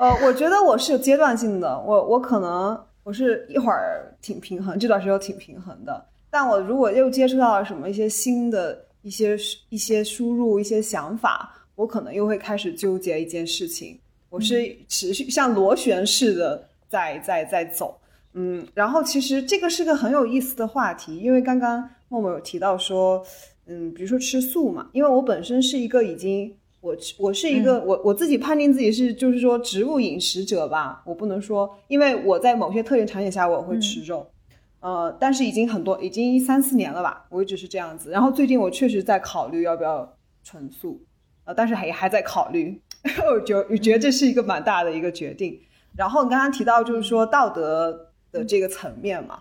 [0.00, 9.36] 呃，我觉得我是有阶段性的，我我可能我是一会儿挺平衡，这段时间挺平衡的，但我如果又接触到了什么一些新的一些
[9.68, 18.00] 一些输入一些想法，我可能又会开始纠结一件事情，我是持续像螺旋式的在在在走，
[18.32, 23.22] 嗯，然后其实这个是个很有意思的话题，因为刚刚默默有提到说，
[23.66, 26.56] 嗯，比如说吃素嘛，因为我本身是一个已经。
[26.80, 34.26] 我我是一个我我自己判定自己是就是说植物饮食者吧，我不能说，因为我在某些特定场景下我会吃肉，
[34.80, 38.10] 呃，但是已经很多已经三四年了吧，我一直是这样子。
[38.10, 40.10] 然后最近我确实在考虑要不要
[40.42, 41.02] 纯素，
[41.44, 42.80] 呃，但是还还在考虑，
[43.30, 45.60] 我觉我觉得这是一个蛮大的一个决定。
[45.94, 49.40] 然后你刚刚提到就是说道德的这个层面嘛，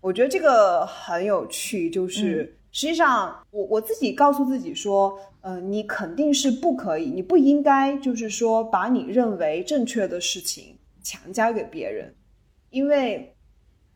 [0.00, 2.56] 我觉得这个很有趣，就是。
[2.72, 12.14] 实际上，我我自己告诉自己说，呃，你肯定是不可以，你不应该，就是说把你认为正确的事情强加给别人，
[12.70, 13.34] 因为，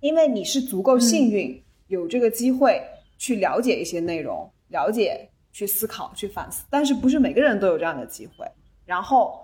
[0.00, 2.82] 因为你是足够幸运，有这个机会
[3.16, 8.44] 去了解一些内容，了解、去思考、去反思，但是不是每个人都有这样的机会。
[8.84, 9.40] 然后，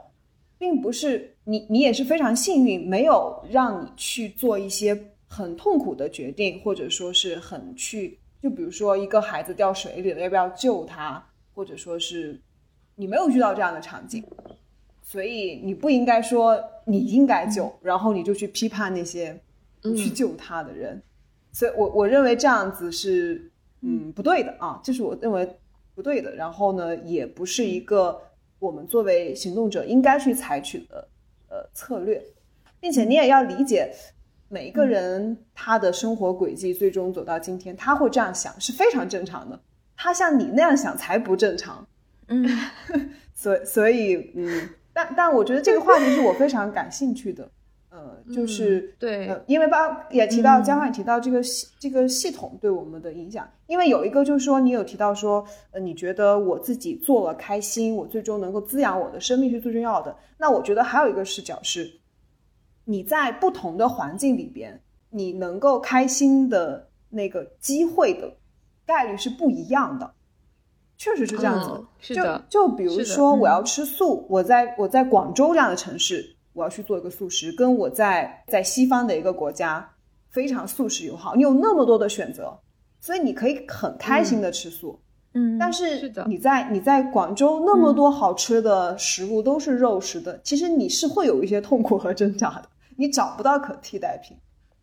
[0.58, 8.18] 并不是你，你也是非常幸运，没有让你去做一些很痛苦的决定，或者说是很去。
[8.42, 11.22] 就比如说一个孩子掉水里了，要不要救他？
[11.54, 12.40] 或者说是
[12.94, 14.24] 你没有遇到这样的场景，
[15.02, 19.38] 所以你不应该说你应该救，然后你就去批判那些
[19.82, 21.02] 去救他的人。
[21.52, 23.50] 所以我我认为这样子是
[23.82, 25.46] 嗯不对的啊，这是我认为
[25.94, 26.34] 不对的。
[26.34, 28.18] 然后呢，也不是一个
[28.58, 31.08] 我们作为行动者应该去采取的
[31.50, 32.22] 呃策略，
[32.80, 33.92] 并且你也要理解。
[34.52, 39.58] 每一个人他的生活轨迹最终走到今天，他会这样想是非常正常的。
[39.96, 41.86] 他像你那样想才不正常。
[42.26, 42.44] 嗯，
[43.32, 47.48] 所所以嗯，但但我觉得这个话题是我非常感兴趣的。
[47.90, 49.76] 呃，就是对，因为包
[50.10, 53.48] 也提到江汉提到这个系这个系统对我们的影响。
[53.68, 60.16] 因为有一个就是说，你有提到说，呃，你觉得我自己做了开心，我最终能够滋养我的生命是最重要的。
[60.38, 61.99] 那我觉得还有一个视角是。
[62.84, 68.36] 你在不同的环境里边，你能够开心的那个机会的
[68.86, 70.14] 概率是不一样的。
[70.96, 71.74] 确实是这样子的。
[71.76, 79.88] 嗯是的就就比如说，我嗯要吃素，我在我在广州这样的城市，我要去做一个素食，跟我在在西方的一个国家
[80.30, 82.58] 非常素食友好，你有那么多的选择，
[83.00, 84.98] 所以你可以很开心的吃素。
[84.98, 85.04] 嗯，
[85.58, 86.24] 但是是的。
[86.26, 94.36] 你在你在广州那么多好吃的食物都是肉食的，其实你是会有一些痛苦和挣扎的，你找不到可替代品。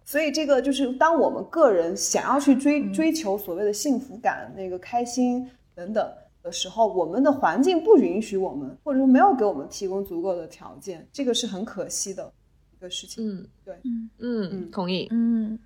[0.05, 6.09] 所以这个就是当我们个人想要去追追求所谓的幸福感、那个开心等等
[6.41, 12.31] 的时候，我们的环境不允许我们，或者说没有给我们提供足够的条件，这个是很可惜的
[12.77, 13.21] 一个事情。
[13.21, 13.75] 嗯，对。
[13.83, 14.71] 嗯嗯。
[14.71, 15.09] 同意。
[15.11, 15.59] 嗯，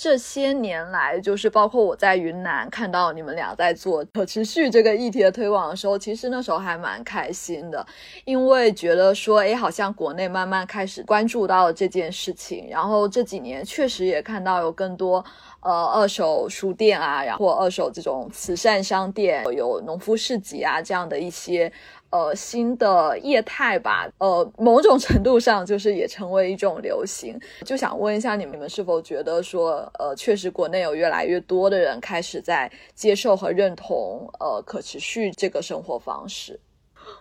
[0.00, 7.84] 这些年来，就是包括我在云南看到你们俩在做可持续这个议题的推广的时候，其实那时候还蛮开心的，
[8.24, 15.24] 因为觉得说，哎，好像国内慢慢开始关注到了这件事情，然后这几年确实也看到有更多。
[15.60, 21.70] 呃，二手书店啊，然后二手这种慈善商店，有农夫市集啊，这样的一些
[22.10, 27.38] 呃新的业态吧，呃，某种程度上就是也成为一种流行。
[27.64, 36.58] 就想问一下你们，你们是否觉得说，呃，确实国内有越来越多的人开始在接受和认同呃可持续这个生活方式？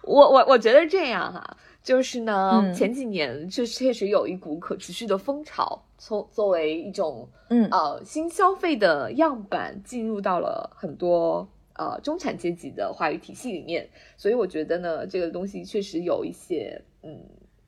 [0.03, 11.47] 我我我觉得这样哈、就是呢，嗯前几年就确实有一股可持续的风潮，从作为一种嗯呃新消费的样板进入到了很多
[11.77, 17.23] 呃中产阶级的话语体系里面，所以我觉得呢，这个东西确实有一些嗯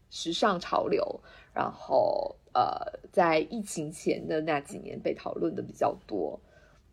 [0.10, 1.22] 时尚潮流，
[1.54, 6.40] 然后呃在疫情前的那几年被讨论的比较多，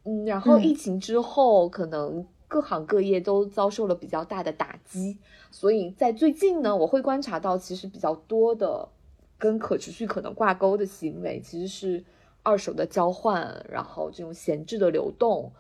[0.04, 2.26] 嗯，然后嗯疫情之后可能。
[2.48, 5.18] 各行各业都遭受了比较大的打击，
[5.50, 8.88] 所以在最近呢，我会观察到，其实比较多的
[9.36, 12.04] 跟可持续可能挂钩的行为，其实是
[12.44, 15.50] 二手的交换，然后这种闲置的流动。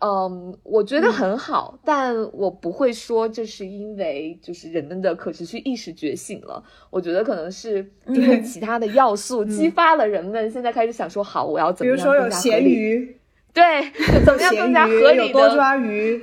[0.00, 6.62] 嗯，我觉得很好，但我不会说这是因为就是人们的可持续意识觉醒了。
[6.90, 12.70] 我觉得可能是因为其他的要素 激发了人们现在开始想说，好，我要怎比如么样更加合说有咸理？
[12.70, 13.16] 鱼，
[13.52, 13.90] 对，
[14.24, 16.22] 怎么样更加合理的多抓鱼，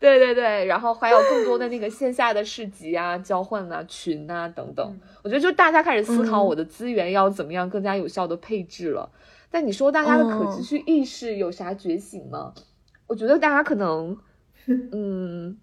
[0.00, 4.98] 对对对，然后还有更多的那个线下的市集啊、交换啊、群啊等等。
[5.22, 9.10] 我觉得就大家开始思考嗯我的资源要怎么样更加有效的配置了。
[9.50, 12.52] 但你说大家的可持续意识有啥觉醒吗？
[13.06, 14.16] 我觉得大家可能，
[14.92, 15.56] 嗯，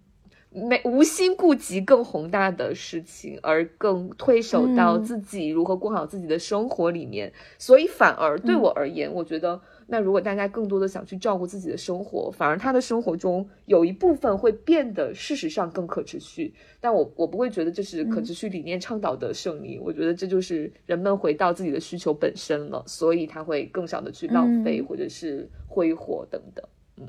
[0.50, 7.32] 没无心顾及更宏大的事情，而更推手到嗯自己如何过好自己的生活里面。
[7.58, 9.60] 所以反而对我而言，我觉得。
[9.86, 16.52] 那如果大家更多的想去照顾自己的生活，反而他的生活中有一部分会变得事实上更可持续。
[16.80, 26.64] 但我我不会觉得这是可持续理念倡导的胜利，我觉得这就是人们回到自己的需求本身了，所以他会更少的去浪费、嗯或者是挥霍等等。
[26.96, 27.08] 嗯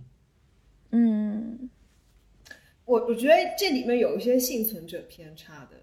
[0.91, 1.69] 嗯
[2.85, 5.77] 我我觉得这里面有一些幸存者偏差的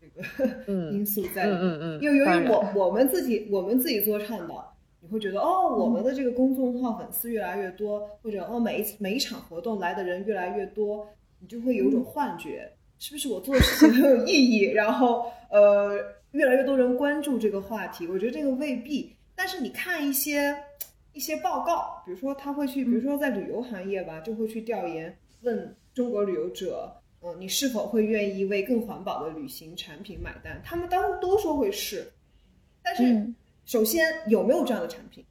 [0.00, 1.60] 这个 嗯因素在里面。
[1.60, 4.76] 嗯嗯嗯，因为由于我我们自己我们自己做倡导，
[5.08, 11.08] 你会觉得哦，我们的这个公众号粉丝越来越多，或者哦每一次每一场活动来的人越来越多，
[11.40, 14.64] 你就会有一种幻觉，是不是我做的事情很有意义？
[14.70, 15.98] 然后呃，
[16.32, 19.10] 越来越多人关注这个话题，我觉得这个未必。
[19.34, 20.54] 但是你看一些
[21.14, 26.92] 一些报告，比如说他会去，比如说在旅游行业吧，就会去调研问中国旅游者。
[27.20, 30.62] 嗯，你是否会愿意为更环保的旅行产品买单？
[30.64, 32.12] 他们当都说会是，
[32.80, 33.34] 但是嗯
[33.68, 35.22] 首先有没有这样的产品？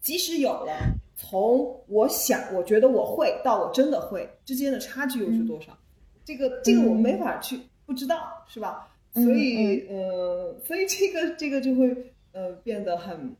[0.00, 0.72] 即使有了，
[1.16, 5.76] 从我想我觉得我会到我真的会之间的差距又是多少？
[6.24, 8.88] 这个这个我没法去不知道，是吧？
[9.14, 13.34] 嗯所以呃，所以这个这个就会呃变得很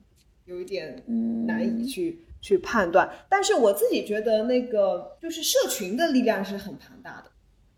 [0.47, 3.09] 有一点嗯难以去、去判断。
[3.28, 7.30] 但是我自己觉得那个就是社群的力量是很庞大的。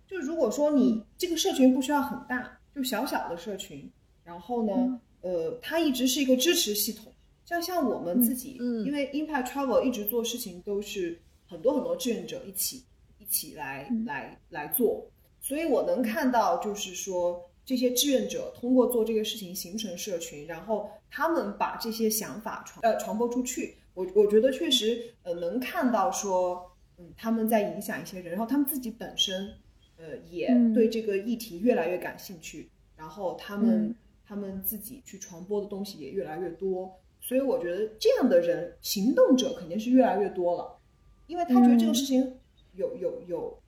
[0.07, 3.91] 就如果说你这个社群不需要很大，就小小的社群，
[4.25, 7.11] 然后呢，呃，它一直是一个支持系统。
[7.47, 8.87] 像像我们自己，嗯嗯。
[8.87, 12.85] 因为 Impact Travel 一直做事情都是很多很多志愿者一起
[13.19, 15.07] 一起来、来来做，
[15.41, 23.77] 所以我能看到，就是说这些志愿者通过做这个事情形成社群，然后他们把这些想法传呃传播出去。
[23.95, 29.51] 我我觉得确实呃能看到说，嗯，他们在影响一些人，然后他们自己本身
[29.97, 30.73] 呃也嗯。
[30.75, 33.95] 对这个议题越来越感兴趣，然后他们、嗯
[34.27, 36.99] 他们自己去传播的东西也越来越多。
[37.21, 40.79] 所以我觉得这样的人，行动者肯定是越来越多了，
[41.27, 42.39] 因为他觉得这个嗯事情
[42.75, 43.59] 有有有，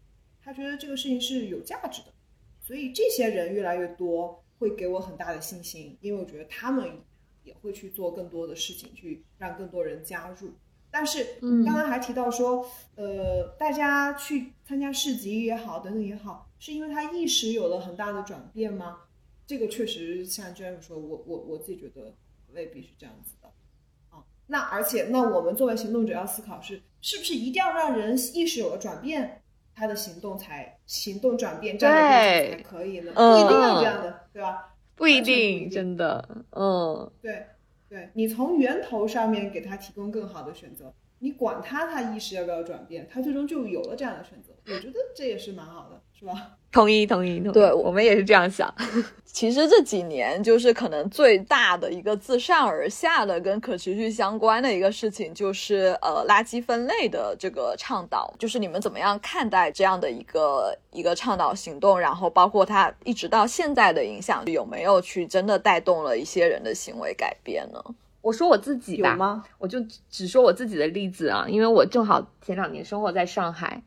[0.43, 2.09] 他觉得这个事情是有价值的，
[2.61, 7.01] 所以这些人越来越多，会给我很大的信心，因为我觉得他们
[7.45, 10.51] 也会去做更多的事情，去让更多人加入。
[10.91, 18.99] 但是嗯刚刚还提到说，呃，大家去参加市集也好，等等也好，是因为他意识有了很大的转变吗？
[19.47, 22.15] 这个确实像 Jeff 说，我我我自己觉得
[22.53, 23.49] 未必是这样子的
[24.11, 24.25] 啊。
[24.49, 29.43] 那而且，那我们作为行动者要思考是，是不是一定要让人意识有了转变，
[29.75, 33.13] 他的行动才行动转变站得住才对可以呢？
[33.15, 34.75] 嗯不一定要这样的，对吧？
[34.97, 37.47] 不一，定真的，嗯，对，
[37.89, 44.55] 对你从源头上面给他提供更好的选择，你管他他意识要不要转变，他最终就有了这样的选择。
[44.67, 46.51] 我觉得这也是蛮好的，是吧？
[46.73, 47.53] 同意，同意，同意。
[47.53, 48.73] 对我们也是这样想。
[49.25, 58.33] 其实这几年就是可能最大的一个自上而下的跟可持续相关的一个事情，就是呃垃圾分类的这个倡导。
[58.39, 62.01] 就是你们怎么样看待这样的一个一个倡导行动？
[62.01, 67.83] 然后包括它一直到现在的影响，有没有去真的带动了一些人的行为改变呢？
[68.23, 69.45] 我说我自己吧，有吗？
[69.59, 73.83] 我就只只说我自己的例子啊，因为我正好前两年生活在上海，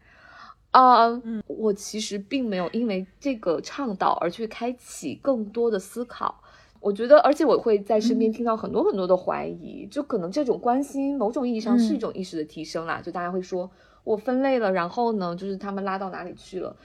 [0.72, 6.42] 啊、嗯我其实并没有因为这个倡导而去开启更多的思考。
[6.80, 13.02] 我觉得，而且我会在身边听到很多很多的怀疑，就可能这种关心，某种意义上是一种意识的提升啦。
[13.02, 13.70] 就大家会说，
[14.04, 16.76] 我分类了，然后呢，就是他们拉到哪里去了？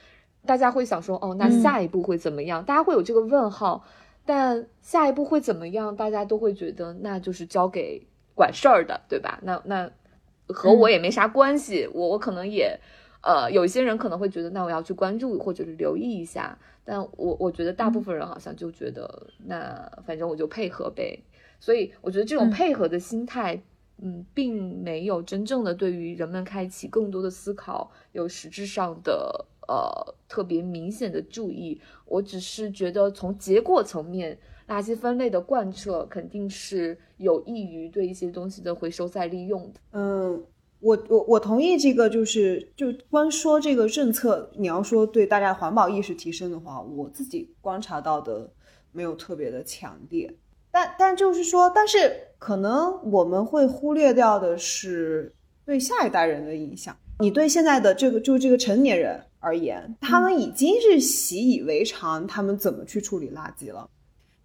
[0.44, 2.64] 大家会想说，哦，那嗯下一步会怎么样？
[2.64, 3.84] 大家会有这个问号。
[4.26, 5.94] 但下一步会怎么样？
[5.94, 9.38] 大家都会觉得那就是交给管事儿的，对吧？
[9.42, 9.90] 那那
[10.48, 12.80] 和我也没啥关系，我我可能也
[13.24, 21.18] 呃，有一些人可能会觉得那我要去关注或者是留意一下，但我我觉得大部分人好像就觉得、那反正我就配合呗。
[21.58, 23.58] 所以我觉得这种嗯配合的心态，
[24.02, 31.80] 嗯，并没有真正的对于人们开启更多的思考有实质上的呃特别明显的注意。
[32.04, 39.80] 我只是觉得从结果层面，垃圾分类的贯彻肯定是有益于对一些东西的回收再利用的。
[39.92, 40.44] 嗯，
[40.84, 48.52] 我我我同意这个，就是就光说这个政策，你要说对大家环保意识提升的话，我自己观察到的
[48.92, 50.30] 没有特别的强烈。
[50.70, 55.32] 但但就是说，但是可能我们会忽略掉的是
[55.64, 56.94] 对下一代人的影响。
[57.20, 63.88] 你对现在的这个就这个成年人而言，他们已经是习以为常，他们怎么去处理垃圾了。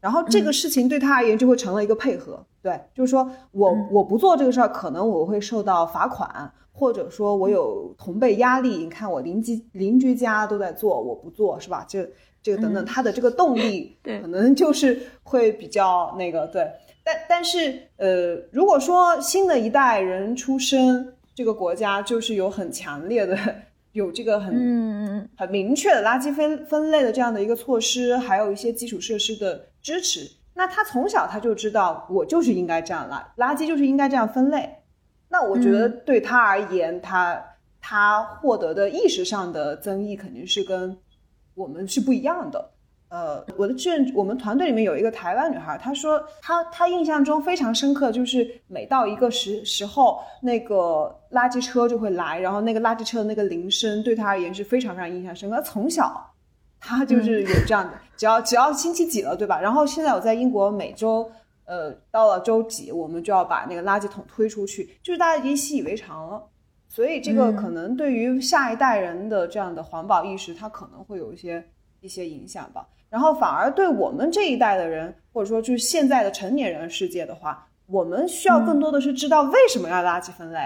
[0.01, 8.69] 然后这个事情对他而言就会成了一个配合，对，就是说我我不做这个事儿，可能我会受到罚款，或者说我有同辈压力。
[8.77, 11.85] 你看我邻居邻居家都在做，我不做，是吧？
[11.87, 12.09] 这
[12.41, 16.65] 这个等等，他的这个动力 对可能就是会比较那个对。
[17.03, 23.37] 但但是呃，如果说新的一代人出生，这个国家就是有很强烈的
[23.93, 34.77] 有这个很嗯很明确的垃圾分分类的这样的一个措施，还有一些基础设施的支持，那他从小他就知道我就是应该这样垃垃圾就是应该这样分类。
[35.29, 37.43] 那我觉得对他而言，他
[37.79, 40.97] 他获得的意识上的增益肯定是跟
[41.55, 42.71] 我们是不一样的。
[43.09, 55.55] 呃，我的志愿，我们团队里面有一个台湾女孩，她说她她印象中非常深刻，就是每到一个时时候，那个垃圾车就会来，然后那个垃圾车的那个铃声对她而言是非常非常印象深刻。
[55.55, 56.28] 她从小，
[56.79, 59.59] 她就是有这样的，只要只要星期几了，对吧？
[59.59, 61.29] 然后现在我在英国，每周
[61.65, 66.41] 呃到了周几，我们就要把那个垃圾桶推出去，就是大家已经习以为常了。
[66.87, 71.63] 所以这个可能对于下一代人的这样的环保意识，它可能会有一些
[72.01, 72.87] 一些影响吧。
[73.09, 80.59] 然后反而对我们这一代的人，或者说就是现在的成年人世界的话，我们需要更多的是知道为什么要垃圾分类。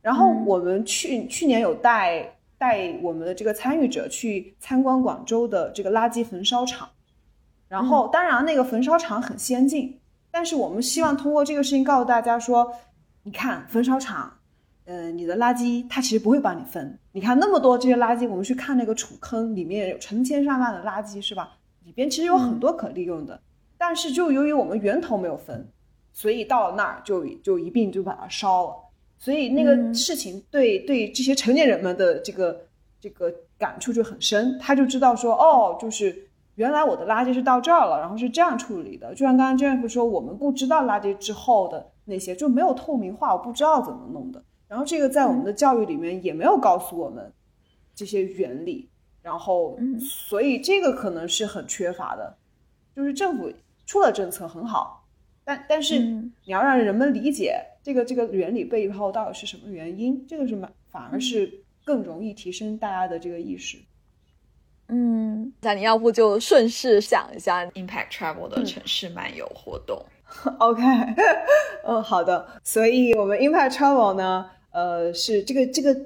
[0.00, 6.88] 然后我们去去年有带带我们的这个参与者去参观广州的这个垃圾焚烧厂，
[7.68, 10.00] 然后当然那个焚烧厂很先进，
[10.30, 12.72] 但是我们希望通过这个事情告诉大家说，
[13.22, 14.32] 你看焚烧厂。
[14.88, 16.96] 嗯，你的垃圾它其实不会帮你分。
[17.10, 21.58] 你看那么多这些垃圾，我们去看那个储坑，里面有成千上万的垃圾，是吧？
[21.84, 23.40] 里边其实有很多可利用的，
[23.76, 25.68] 但是就由于我们源头没有分，
[26.12, 28.74] 所以到了那儿就就一并就把它烧了。
[29.18, 32.66] 所以那个事情对、对这些成年人们的这个
[33.00, 39.10] 这个感触就很深，他就知道说，哦，就是原来我的垃圾是到这儿了，然后是这样处理的。
[39.14, 44.42] 就像刚刚 Jeff 说，我们不知道垃圾之后的那些就没有透明化，我不知道怎么弄的。
[44.68, 47.32] 然后这个在我们的教育里面也没有告诉我们
[47.94, 48.88] 这些原理，
[49.22, 52.36] 然后所以这个可能是很缺乏的。
[52.94, 53.52] 就是政府
[53.86, 55.06] 出了政策很好，
[55.44, 63.78] 但但是嗯你要让人们理解这个这个原理背后到底是什么原因，这个是蛮反而是更容易提升大家的这个意识。
[64.88, 70.04] 嗯，那你要不就顺势想一下 Impact Travel 的城市漫游活动。
[70.58, 70.82] OK，
[71.86, 72.60] 嗯，好的。
[72.64, 75.96] 所以我们 Impact Travel 呢，呃，是这个这个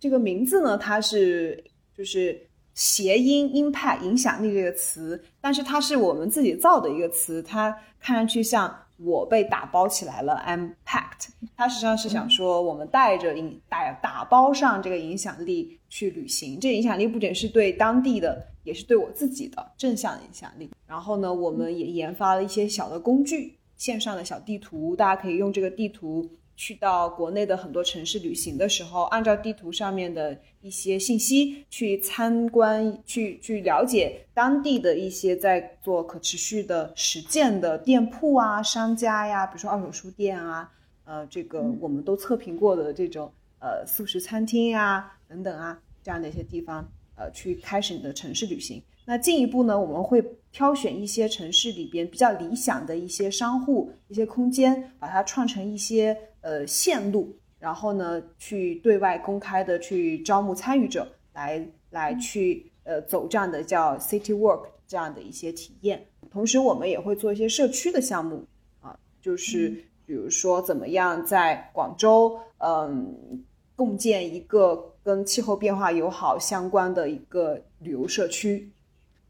[0.00, 1.62] 这个名字呢，它是
[1.96, 7.70] 就是谐音 Impact 影响力这个词，但是它是我们自己造的一个词，它
[8.00, 11.28] 看上去像我被打包起来了，I'm packed。
[11.56, 20.70] 他实际上是想说我们带着影打打包上这个影响力去旅行，这影响力不仅是对当地的，也是对我自己的正向影响力。
[20.86, 23.56] 然后呢，我们也研发了一些小的工具。
[23.76, 26.30] 线上的小地图，大家可以用这个地图
[26.60, 40.70] 去到国内的很多城市旅行的时候，按照地图上面的一些信息去参观，去去了解当地的一些在做可持续的实践的店铺啊、商家呀，比如说二手书店啊，
[41.04, 46.86] 呃，这个我们都测评过的这种呃素食餐厅呀等等啊，这样的一些地方，
[47.16, 48.82] 呃，去开始你的城市旅行。
[49.06, 66.06] 那进一步呢，我们会挑选一些城市里边比较理想的一些商户、一些空间，把它创成一些呃线路，然后呢，去对外公开的去招募参与者，来来去呃走这样的叫 City Walk 这样的一些体验。
[66.30, 68.46] 同时，我们也会做一些社区的项目
[68.80, 69.68] 啊，就是
[70.06, 73.44] 比如说怎么样在广州嗯
[73.76, 78.70] 共建一个跟气候变化友好相关的一个旅游社区。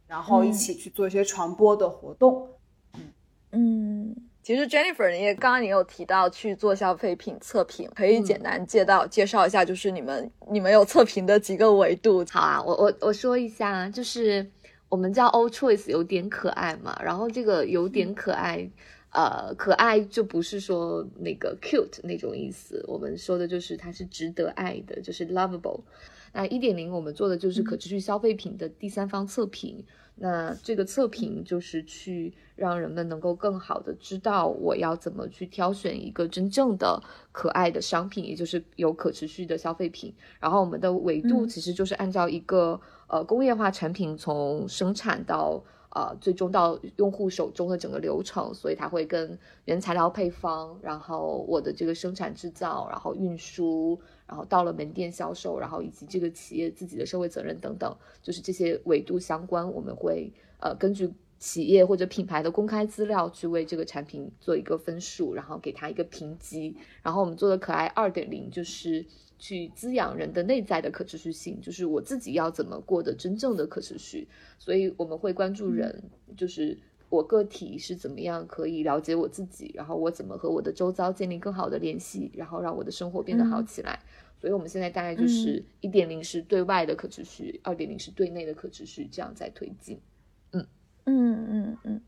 [0.06, 2.48] 然后一起去做一些传播的活动。
[3.52, 12.24] 嗯，其实 Jennifer，你也刚刚你有提到去做消费品测评，可以简单介绍介绍一下，就是你们你们有测评的几个维度。
[12.30, 14.44] 好啊，我我我说一下，就是
[14.88, 16.98] 我们叫 All Choice，有点可爱嘛。
[17.04, 18.68] 然后这个有点可爱，
[19.10, 25.80] 呃，可爱就不是说那个 cute 那种意思，我们说的就是它是值得爱的，就是 lovable。
[26.32, 29.84] 那一点零我们做的就是可持续消费品的第三方测评。
[30.22, 37.02] 那这个测评就是去让人们能够更好的知道我要怎么去挑选一个真正的
[37.32, 40.12] 可爱的商品，也就是有可持续的消费品。
[40.38, 45.58] 然后我们的维度其实就是按照一个呃工业化产品从生产到
[45.94, 53.98] 呃最终到用户手中的整个流程，所以它会跟原材料配方，然后我的这个生产制造，然后运输。
[54.30, 66.76] 然后到了门店销售，然后以及这个企业自己的社会责任等等，就是这些维度相关，我们会呃根据企业或者品牌的公开资料去为这个产品做一个分数，然后给它一个评级。
[67.02, 69.04] 然后我们做的可爱二点零就是
[69.36, 74.28] 去滋养人的内在的可持续性，就是我自己要怎么过得真正的可持续。
[74.60, 76.04] 所以我们会关注人，
[76.36, 76.78] 就是
[77.10, 84.00] 我个体是怎么样可以了解我自己，然后我怎么和我的周遭建立更好的联系，然后让我的生活变得好起来。
[84.40, 90.00] 所以，我们现在大概就是一点零是对外的可持续，二点零是对内的可持续，这样在推进。
[90.52, 90.66] 嗯
[91.04, 92.00] 嗯嗯嗯。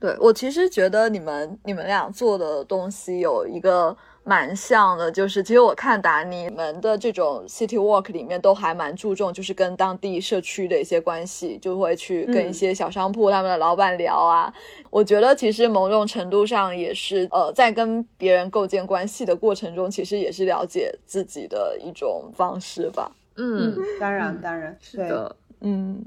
[0.00, 14.52] 对我其实觉得你们你们俩做的东西有一个蛮像的，就是其实我看达你们的这种 city walk 里面都还蛮注重，就是跟当地社区的一些关系，就会去跟一些小商铺他们的老板聊啊。
[14.88, 23.12] 我觉得其实某种程度上也是呃，在跟别人构建关系的过程中，其实也是了解自己的一种方式吧。
[23.36, 26.02] 嗯，当然当然是的，嗯。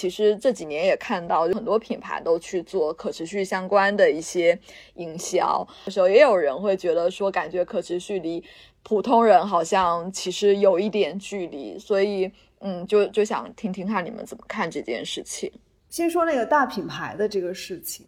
[0.00, 4.58] 其实这几年也看到很多品牌都去做可持续相关的一些
[4.94, 8.42] 营销，的时候也有人会觉得说，感觉可持续离
[8.82, 15.52] 普通人好像其实有一点距离，所以嗯，就就想听听看你们怎么看这件事情。
[15.90, 18.06] 先说那个大品牌的这个事情，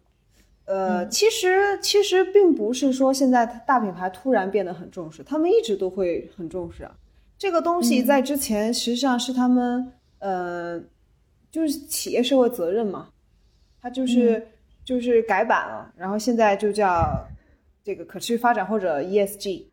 [0.65, 6.91] 呃，其实其实并不是说现在大品牌突然变得很重视，他们一直都会很重视啊。
[7.37, 10.81] 这个东西在之前实际上是他们呃。
[11.53, 13.09] 就是企业社会责任嘛，
[13.79, 14.47] 它就是
[14.83, 17.27] 就是改版了，然后现在就叫
[17.83, 19.67] 这个可持续发展或者 ESG。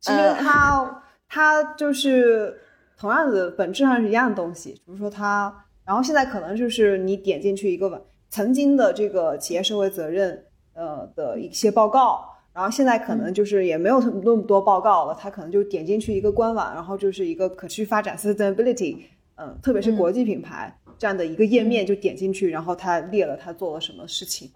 [0.00, 2.56] 其实它它就是
[2.96, 5.52] 同样的本质上是一样的东西，比如说它，
[5.84, 18.98] 然后现在可能就是你点进去一个曾经的这个企业社会责任呃的一些报告，然后现在可能就是也没有那么多报告了，它可能就点进去一个官网，然后就是一个可持续发展 sustainability，
[19.34, 20.72] 嗯，特别是国际品牌。
[20.98, 24.50] 这样的一个页面就点进去，然后他列了他做了什么事情。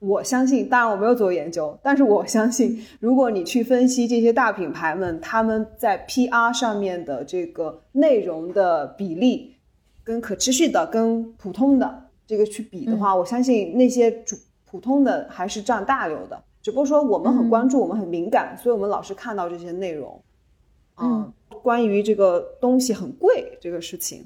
[0.00, 9.56] 我相信，当然我没有做研究，但是我相信，如果你去分析这些大品牌们他们在 PR 上面的这个内容的比例，
[10.04, 16.40] 跟可持续的跟普通的这个去比的话，我相信那些主普通的还是占大流的。
[16.62, 20.22] 只不过说我们很关注，我们很敏感，所以我们老是看到这些内容。
[21.00, 21.32] 嗯，
[21.62, 24.24] 关于这个东西很贵这个事情。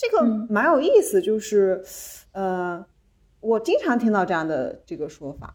[0.00, 1.84] 这个蛮有意思，就是，
[2.32, 2.82] 呃，
[3.40, 5.54] 我经常听到这样的这个说法，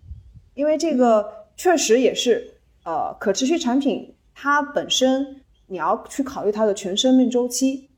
[0.53, 7.89] 因为这个确实也是，呃，可持续产品它本身你要去考虑它的全生命周期。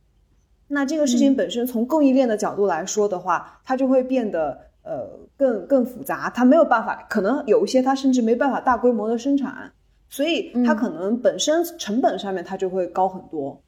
[0.70, 9.74] 那这个事情本身从供应链的角度来说的话，它就会变得呃更更复杂，它没有办法，可能有一些它甚至没办法大规模的生产，
[10.08, 13.62] 所以它可能本身成本上面它就会高很多。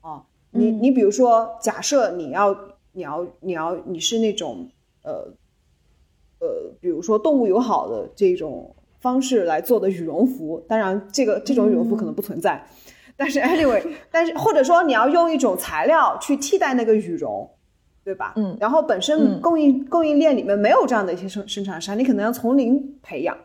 [0.00, 0.22] 啊，
[0.52, 2.56] 你你比如说，假设你要
[2.92, 4.68] 你要你要你是那种
[5.02, 5.26] 呃
[6.40, 12.64] 呃，比如说动物友好的这种方式来做的羽绒服，当然这个这种羽绒服可能不存在。
[13.16, 17.48] 但是 anyway， 但是或者说你要用一种材料去替代那个羽绒，
[18.04, 18.32] 对吧？
[18.36, 18.56] 嗯。
[18.60, 23.36] 然后本身供应供应链里面没有这样的一些生生产商，你可能要从零培养，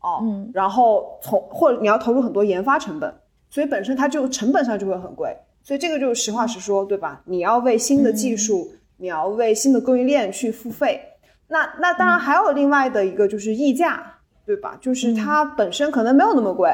[0.00, 0.50] 哦，嗯。
[0.52, 3.14] 然后从或者你要投入很多研发成本，
[3.48, 5.36] 所以本身它就成本上就会很贵。
[5.66, 7.20] 所以这个就是实话实说，对吧？
[7.24, 11.00] 你要为新的技术，你要为新的供应链去付费。
[11.48, 14.78] 那那当然还有另外的一个就是溢价，对吧？
[14.80, 16.70] 就是它本身可能没有那么贵。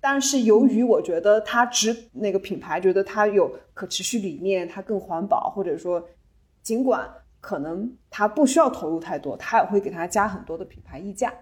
[0.00, 6.04] 但是由于我觉得它值那个品牌觉得它有可持续理念，它更环保，或者说
[6.64, 7.08] 尽管
[7.40, 11.32] 可能它不需要投入太多，它也会给它加很多的品牌溢价。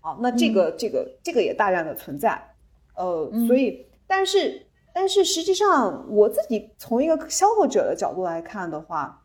[0.00, 2.38] 好，那这个这个这个也大量的存在。
[2.94, 9.22] 呃，所以但是但是实际上我自己从一个消费者的角度来看的话，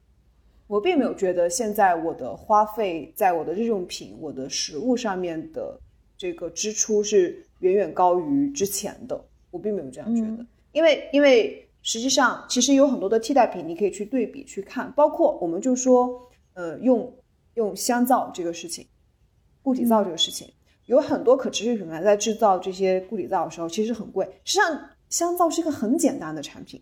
[0.68, 5.80] 我并没有觉得现在我的花费在我的日用品、我的食物上面的
[6.18, 7.43] 这个支出是。
[7.61, 16.22] 远远高于之前的，我并没有这样觉得，因为因为实际上其实有很多的替代品，你可以去对比去看，包括我们就说，
[16.53, 17.11] 呃，用
[17.55, 18.86] 用香皂这个事情，
[19.63, 20.47] 固体皂这个事情，
[20.86, 24.24] 有很多可持续品牌在制造这些固体皂的时候，其实很贵。
[24.43, 26.81] 实际上，香皂是一个很简单的产品，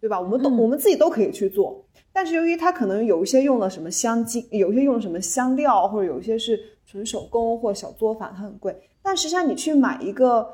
[0.00, 0.20] 对吧？
[0.20, 8.80] 我们都我们自己都可以去做，但是由于它可能有一些用了什么香精，有一些用了什么香料，或者有一些是纯手工或小作坊，它很贵。
[9.02, 10.48] 但实际上，你去买一个，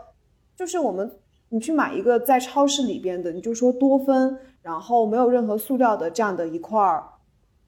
[0.56, 1.10] 就是我们，
[1.48, 7.02] 你去买一个在超市里边的，你就说多芬，然后没有任何塑料的这样的一块儿，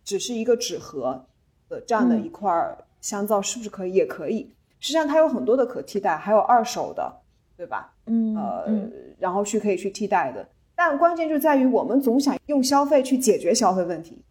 [0.04, 1.24] 只是一个纸盒
[1.68, 2.52] 的这样的一块
[3.00, 3.94] 香皂，是不是可以？
[3.94, 4.52] 也可以。
[4.78, 7.20] 实际上，它有很多的可替代，还有二手的，
[7.56, 7.93] 对吧？
[8.06, 10.46] 嗯，呃，然后去可以去替代的。
[10.74, 14.22] 但关键就在于我们总想用消费去解决消费问题，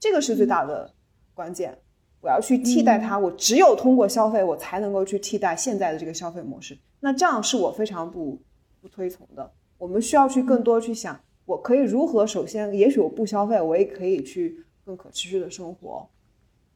[0.00, 0.90] 这个是最大的
[1.34, 1.76] 关键。
[2.20, 6.78] 我要去替代它，我只有通过消费，我才能够去替代现在的这个消费模式。
[7.00, 8.40] 那这样是我非常不
[8.80, 9.50] 不推崇的。
[9.76, 12.24] 我们需要去更多去想，我可以如何？
[12.24, 16.08] 首先，也许我不消费，我也可以去更可持续的生活。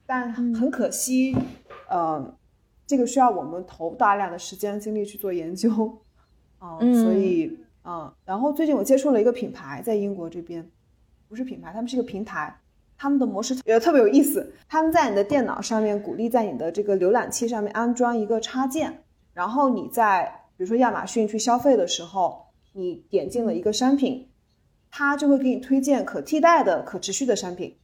[0.05, 1.37] 但很可惜，
[1.89, 2.37] 呃，
[2.85, 5.97] 这个需要我们投大量的时间精力去做研究
[6.59, 6.79] 啊。
[6.79, 10.69] 所以，嗯，然后最近我接触了一个品牌，在英国这边，
[11.29, 12.59] 不是品牌，他们是一个平台。
[12.99, 19.03] 他们的模式也特别有意思，他们在你的电脑上面鼓励在你的这个浏览器上面安装一个插件，
[19.35, 20.25] 然后你在
[20.57, 24.31] 比如说亚马逊去消费的时候，你点进了一个商品，
[24.91, 27.77] 它就会给你推荐可替代的可持续的商品，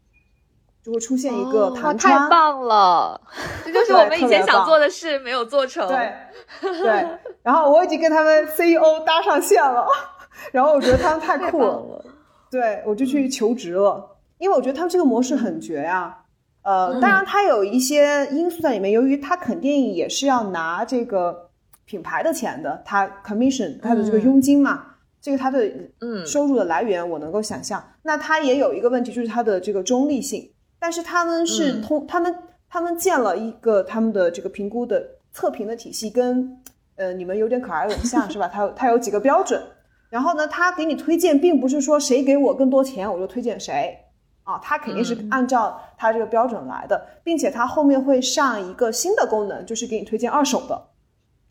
[0.85, 1.99] 就会出现一个弹窗。
[1.99, 3.21] 太棒了，
[3.65, 5.87] 这就是我们以前想做的事没有做成。
[5.89, 6.13] 对
[6.61, 7.07] 对，
[7.43, 9.87] 然后我已经跟他们 CEO 搭上线了，
[10.53, 12.05] 然后我觉得他们太酷了，
[12.51, 14.09] 对我就去求职了。
[14.39, 16.19] 因为我觉得他们这个模式很绝呀，
[16.63, 21.49] 呃，当然它有一些因素在里面，由于它肯定也是要拿这个
[21.85, 24.85] 品牌的钱的，它 commission 它的这个佣金嘛，
[25.21, 25.65] 这个它的
[26.01, 27.83] 嗯收入的来源我能够想象。
[28.03, 30.52] 那它也有一个问题，就是它的这个中立性，
[30.83, 32.35] 但是他们是通他们
[32.69, 36.61] 他们建了一个他们的这个评估的测评的体系，跟
[36.97, 38.49] 呃你们有点可爱有点像是吧？
[38.53, 39.63] 它它有几个标准，
[40.11, 43.97] 然后呢，他给你推荐，并不是说谁给我更多钱我就推荐谁。
[44.45, 50.89] 啊，它肯定是按照它这个标准来的，并且它后面会上一个新的功能，就是给你推荐二手的。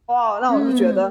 [0.08, 1.10] 哇，那我就觉得，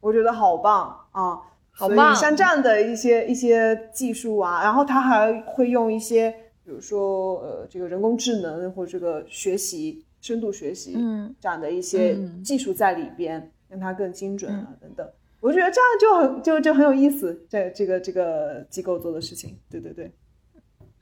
[0.00, 1.40] 我觉得好棒啊！
[1.72, 2.14] 好棒！
[2.14, 6.34] 像这样的一些一些技术啊，然后它还会用一些，
[6.64, 15.06] 比如说呃，这个人工智能或者这个学习、深度学习，嗯，这样的一些技术在里边，让它更精准啊等等。
[15.40, 20.10] 我觉得这样就很就就很有意思，在这个这个机构做的事情，对对对。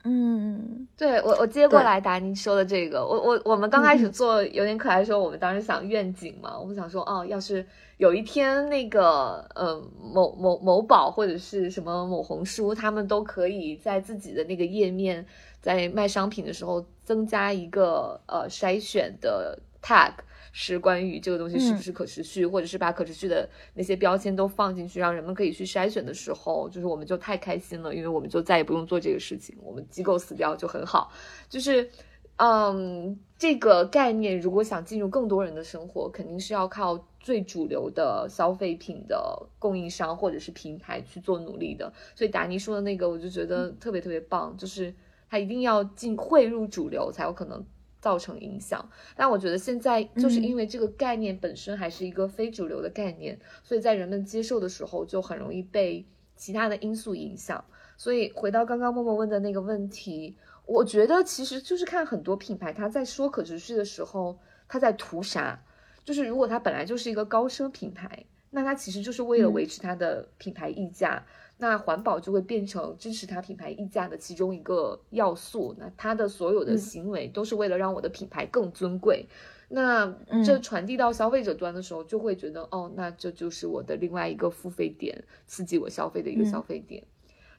[0.05, 9.81] 嗯，对我我接过来答你说的这个，我我我们刚开始做有点可爱的时候，我们当时想愿景嘛，我们想说哦，要是有一天那个呃
[10.13, 15.25] 某某某宝或者是什么某红书，他们都可以在自己的那个页面，
[15.63, 20.13] 在卖商品的时候增加一个呃筛选的 tag。
[20.55, 31.11] 是关于这个东西是不是可持续，或者是把可持续的那些标签都放进去，让人们可以去筛选的时候，就是我们就太开心了，因为我们就再也不用做这个事情，我们机构死掉就很好。
[31.49, 31.89] 就是
[32.35, 41.91] 嗯，这个概念如果想进入更多人的生活，肯定是要靠最主流的消费品的供应商或者是平台去做努力的。
[42.13, 44.93] 所以达尼说的那个，我就觉得特别特别棒，就是
[45.33, 47.65] 他一定要进汇入主流，才有可能
[47.99, 48.87] 造成影响。
[49.15, 56.05] 但我觉得现在就是因为这个概念本身还是一个非主流的概念，所以在人们接受的时候就很容易被
[56.35, 57.65] 其他的因素影响。
[57.97, 60.37] 所以回到刚刚默默问的那个问题。
[60.67, 65.59] 我觉得其实就是看很多品牌，它在说可持续的时候，它在图啥？
[66.05, 71.25] 就是如果它本来就是一个高奢品牌，那它其实就是为了维持它的品牌溢价，
[71.57, 75.75] 那环保就会变成支持它品牌溢价的其中一个要素。
[75.77, 79.25] 那它的所有的行为都是为了让我的品牌更尊贵。
[79.69, 80.13] 那
[80.45, 87.03] 这传递到消费者端的时候，就会觉得哦，那这就是我的另外一个付费点，刺激我消费的一个消费点。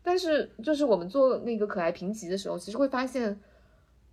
[0.00, 3.40] 但是，就是我们做那个可爱评级的时候，其实会发现，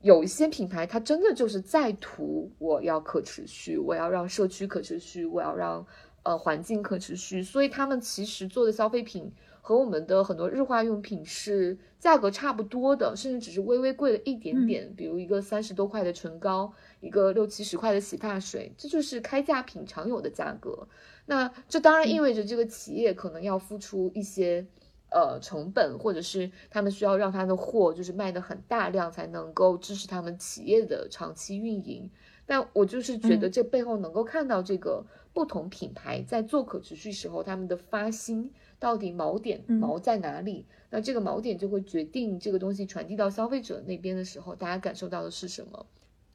[0.01, 5.85] 有一些品牌，它真的就是在图我要可持续，我要让社区可持续，我要让
[6.23, 14.93] 呃环境可持续，所以他们其实做的消费品和我们的很多日化用品是价格差不多的，甚至只是微微贵了一点点。
[14.95, 20.87] 比如一个三十多块的唇膏，一个六七十块的洗发水，这就是开价品常有的价格。
[21.27, 24.65] 那这当然意味着这个企业可能要付出一些。
[25.13, 32.09] 呃，成本或者是他们需要让他的货就是卖的很大量，才能够支持他们企业的长期运营。
[32.45, 38.49] 但我就是觉得这背后能够看到这个不同品牌在做可持续时候，他们的发心
[38.81, 40.65] 到底锚点锚在哪里？
[40.89, 45.85] 那这个锚点就会决定这个东西传递到消费者那边的时候，大家感受到的是什么？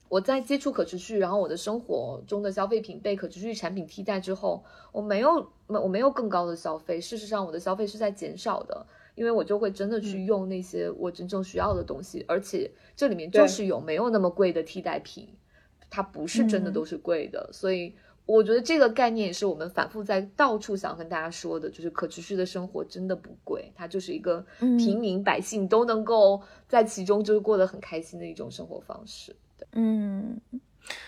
[0.09, 7.01] 我在接触可持续，然后我的生活中的消费品被可持续产品替代之后，我没有没我没有更高的消费。
[7.01, 8.87] 事实上，我的消费是在减少的，
[9.17, 15.29] 因为我就会真的去用那些我真正需要的东西，而且这里面就是有没有那么贵的替代品，
[15.91, 17.51] 它不是真的都是贵的。
[17.53, 17.93] 所以
[18.27, 29.35] 我觉得这个概念也是我们反复在到处想跟大家说的，就是可持续的生活真的不贵，它就是一个平民百姓都能够在其中就是过得很开心的一种生活方式。
[29.73, 30.41] 嗯，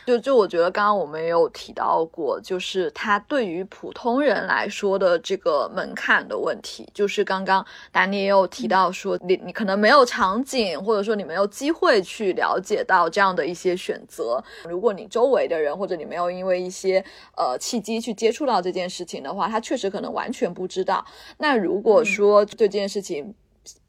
[0.06, 14.42] 就就我觉得刚刚我们也有提到过，就是它对于普通人来说的这个门槛的问题，就是刚刚达尼也有提到说，你你可能没有场景，或者说你没有机会去了解到这样的一些选择。
[14.68, 17.04] 如果你周围的人或者你没有因为一些
[17.36, 21.04] 呃契机去接触到这件事情的话，他确实可能完全不知道。
[21.38, 23.34] 那如果说对这件事情，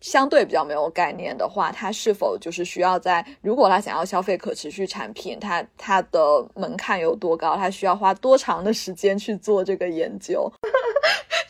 [0.02, 6.20] 相对比较没有概念的话，他是否就是需要在如果他想要消费可持续产品，他他的
[6.56, 7.56] 门槛有多高？
[7.56, 10.52] 他需要花多长的时间去做这个研究？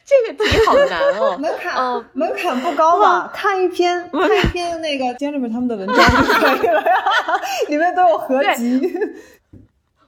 [0.05, 3.31] 这个题好难哦，门槛门槛不高吧？
[3.31, 6.95] 看一篇 看一篇那个 Jennifer 他们的文章就可以了呀，
[7.69, 8.81] 里面都有合集。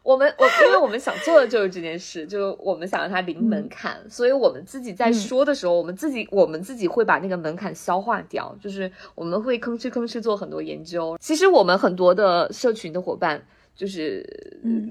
[0.03, 11.17] 我们我因为我们想做的就是这件事，就我们想让它零门槛，所以我们自己在说的时候，我们自己我们自己会把那个门槛消化掉，就是我们会吭哧吭哧做很多研究。
[11.19, 13.41] 其实我们很多的社群的伙伴。
[13.75, 14.23] 就是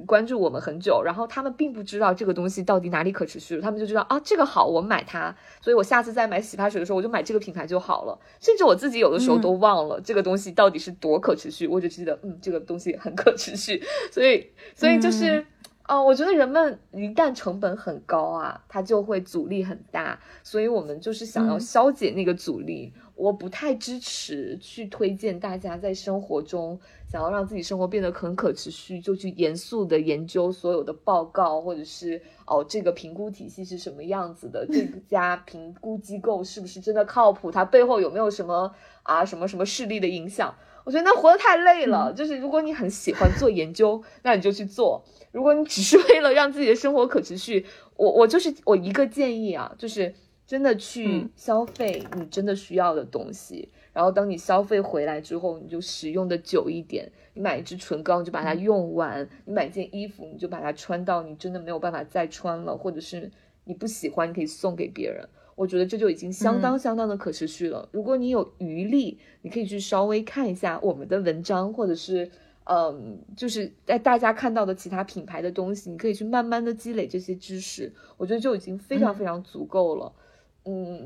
[0.06, 8.18] 关注我们很久，然后他们并不知道这个东西到底哪里可持续，他们就知道啊这个好，我买它，所以我下次再买洗发水的时候，我就买这个品牌就好了。
[8.40, 13.80] 甚至我自己有的时候都忘了这个东西到底是多可持续，我就记得嗯这个东西很可持续。
[14.10, 15.46] 所以所以就是
[15.86, 22.92] 哦，我觉得人们一旦成本很高啊，它就会阻力很大，所以我们就是想要消解那个阻力。
[23.20, 40.54] 我不太支持去推荐大家在生活中想要让自己生活变得很可持续，就去严肃的研究所有的报告，或者是哦这个评估体系是什么样子的，这 家评估机构是不是真的靠谱，它背后有没有什么啊什么什么势力的影响？
[40.86, 42.10] 我觉得那活得太累了。
[42.14, 47.66] 就是如果你很喜欢做研究，那你就去做；如果你只是为了让自己的生活可持续，
[47.96, 50.14] 我我就是我一个建议啊，就是。
[50.50, 57.08] 真的去消费你真的需要的东西，然后当你消费回来之后，你就使用的久一点。
[57.34, 63.30] 你买一支唇膏，你就把它用完；你买件衣服，你就把它穿到你真的没有办法再穿了，或者是
[63.62, 65.24] 你不喜欢，你可以送给别人。
[65.54, 67.88] 我觉得这就已经相当相当的可持续了。
[67.92, 72.28] 如果你有余力，你可以去稍微看一下我们的文章，或者是
[72.64, 77.92] 嗯，就是在大家看到的其他品牌的东西，你可以去慢慢的积累这些知识。
[78.16, 80.12] 我觉得就已经非常非常足够了。
[80.16, 80.22] 嗯，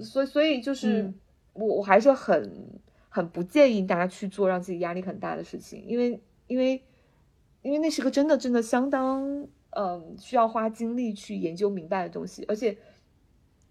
[0.02, 1.12] 所以所以就是
[1.52, 6.82] 我我还是很很不建议大家去做让自己压力很大的事情，因为因为
[7.62, 12.76] 因为那是个真的真的相当嗯需要花精力去研究明白的东西，而且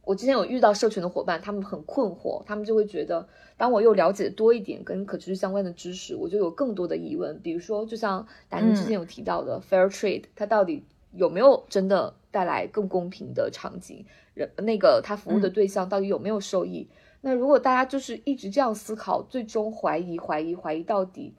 [0.06, 3.26] 我之前有遇到社群的伙伴，他们很困惑，他们就会觉得，
[3.56, 7.40] 当我又了解多一点跟可持续相关的知识，我就有更多的疑问。
[7.42, 14.04] 比如说，就像达宁之前有提到的 fair trade，它到底有没有真的带来更公平的场景？
[14.34, 16.90] 人那个他服务的对象到底有没有受益？
[17.22, 21.36] 那如果大家就是一直这样思考，最终怀疑、怀疑、怀疑到底。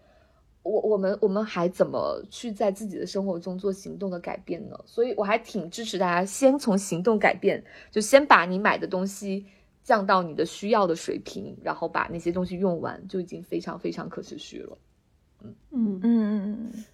[0.62, 4.80] 我我们我们还怎么去在自己的生活中做行动的改变呢？
[4.86, 9.45] 所以我还挺支持大家先从行动改变，就先把你买的东西
[9.82, 14.78] 降到你的需要的水平，然后把那些东西用完，就已经非常非常可持续了。
[15.42, 16.84] 嗯嗯嗯嗯，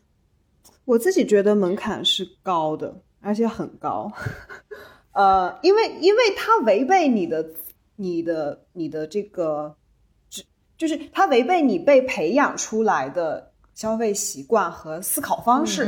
[0.84, 4.10] 我自己觉得门槛是高的，而且很高。
[5.12, 7.46] 呃，因为因为它违背你的
[7.96, 9.74] 你的你的这个，
[10.76, 13.48] 就是它违背你被培养出来的。
[13.72, 15.84] 消费习惯和思考方式，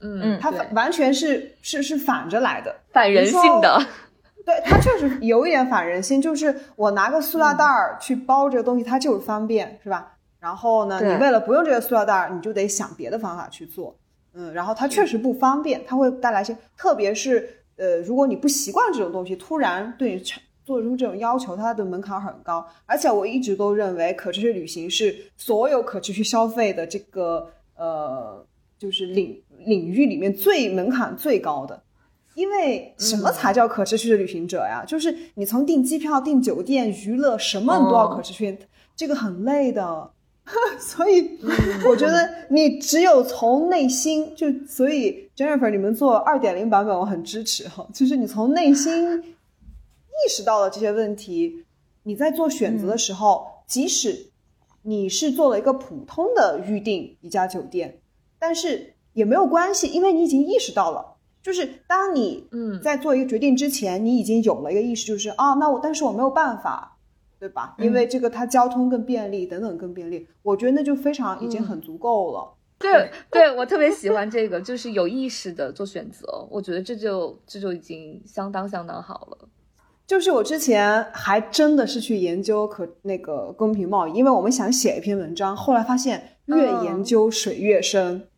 [0.00, 3.80] 嗯嗯，它完全是是是反着来的，反人性的。
[4.44, 10.12] 对，它确实有一点反人性，就是我拿个塑料袋儿去包这个东西，它就是方便，是吧？
[10.38, 13.96] 然后呢，你为了不用这个塑料袋儿，你就得想别的方法去做，
[14.38, 20.22] 嗯，然后它确实不方便，它会带来一些，特别是呃，如果你不习惯这种东西，突然对你
[20.64, 28.44] 做出这种要求，它的门槛很高，而且我一直都认为可持续旅行是所有可持续消费的这个呃，
[28.78, 31.82] 就是领领域里面最门槛最高的。
[32.34, 34.84] 因为什么才叫可持续的旅行者呀？
[34.86, 38.58] 就是你从订机票、订酒店、娱乐什么你都要可持续，
[38.94, 40.10] 这个很累的。
[40.78, 41.38] 所以
[41.88, 49.34] 我觉得你只有从内心就，所以 Jennifer 你们做二点零版本，我很支持哈，就是你从内心。
[50.16, 51.64] 意识到了这些问题，
[52.04, 54.30] 你在做选择的时候，即使
[54.80, 57.98] 你是做了一个普通的预定一家酒店，
[58.38, 61.16] 但是也没有关系，因为你已经意识到了。
[61.42, 66.95] 就是当你嗯在做一个决定之前，你已经有了一个意识，就是啊，那我但是我没有办法，
[67.38, 67.74] 对吧？
[67.78, 72.52] 因为这个它交通更便利，等等更便利，我觉得那就非常已经很足够了。
[72.78, 79.48] 对，对我特别喜欢这个，就是有意识的做选择，我觉得这就这就已经相当相当好了。
[80.06, 88.28] 就是我之前还真的是去研究可那个公平贸易，因为我们想写一篇文章，后来发现越研究水越深。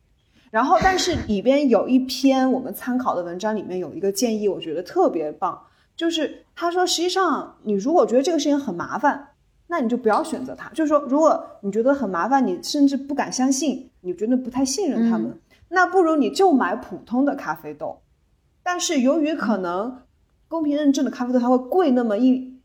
[0.50, 5.60] 然后，但是里边有一篇我们参考的文章，里面有一个建议，我觉得特别棒，
[5.98, 9.28] 就是他说，实际上你如果觉得这个事情很麻烦，
[9.66, 10.70] 那你就不要选择它。
[10.70, 15.38] 就是说，如果你觉得很麻烦，你甚至不敢相信，你觉得不太信任他们，
[15.68, 18.00] 那不如你就买普通的咖啡豆。
[18.62, 20.00] 但是由于可能。
[20.50, 22.58] 公平认证的咖啡豆，它会贵那么一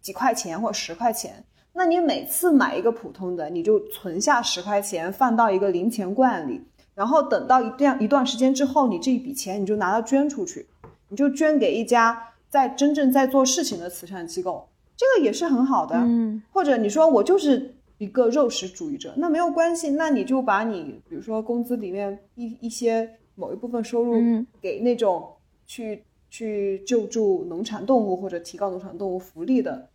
[0.00, 1.44] 几块钱或十块钱。
[1.72, 6.62] 那你每次买一个普通的，你就存下十块钱，放到一个零钱罐里，
[6.94, 10.68] 然后等到一段一段时间之后，你这一笔钱你就拿到捐出去，
[11.08, 12.16] 你就捐给一家
[12.56, 15.94] 在真正在做事情的慈善机构，这个也是很好的。
[15.96, 24.14] 嗯，或者你说我就是一个肉食主义者，那没有关系，那你就把你比如说工资里面一一些某一部分收入
[24.62, 25.28] 给那种
[25.66, 26.02] 去。
[26.28, 29.88] 去救助农场动物或者提高农场动物福利的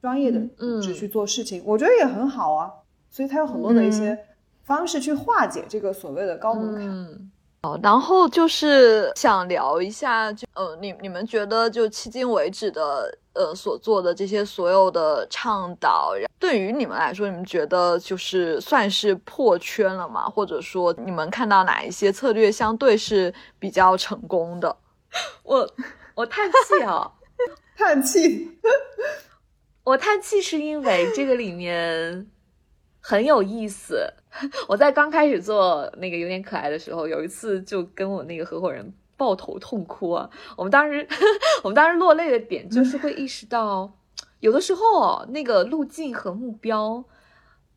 [0.00, 2.70] 专业的组织去做事情，我觉得也很好啊。
[3.10, 4.16] 所以它有很多的一些
[4.62, 7.30] 方式去化解这个所谓的高门槛。
[7.62, 20.28] 哦，然后就是想聊一下，就呃，你你们觉得就迄今为止的呃所做的这些所有的倡导，对于你们来说，你们觉得就是算是破圈了吗？
[20.28, 24.76] 或者说你们看到哪一些策略相对是比较成功的？
[25.42, 25.68] 我
[26.14, 27.10] 我叹气啊，
[27.76, 28.58] 叹气，
[29.82, 32.30] 我叹气是因为这个里面
[33.00, 34.12] 很有意思。
[34.68, 40.28] 我在刚开始做那个有点可爱的时候，有一次就跟我那个合伙人抱头痛哭啊。
[40.56, 41.06] 我们当时
[41.62, 43.92] 我们当时落泪的点就是会意识到，
[44.40, 47.04] 有的时候哦那个路径和目标，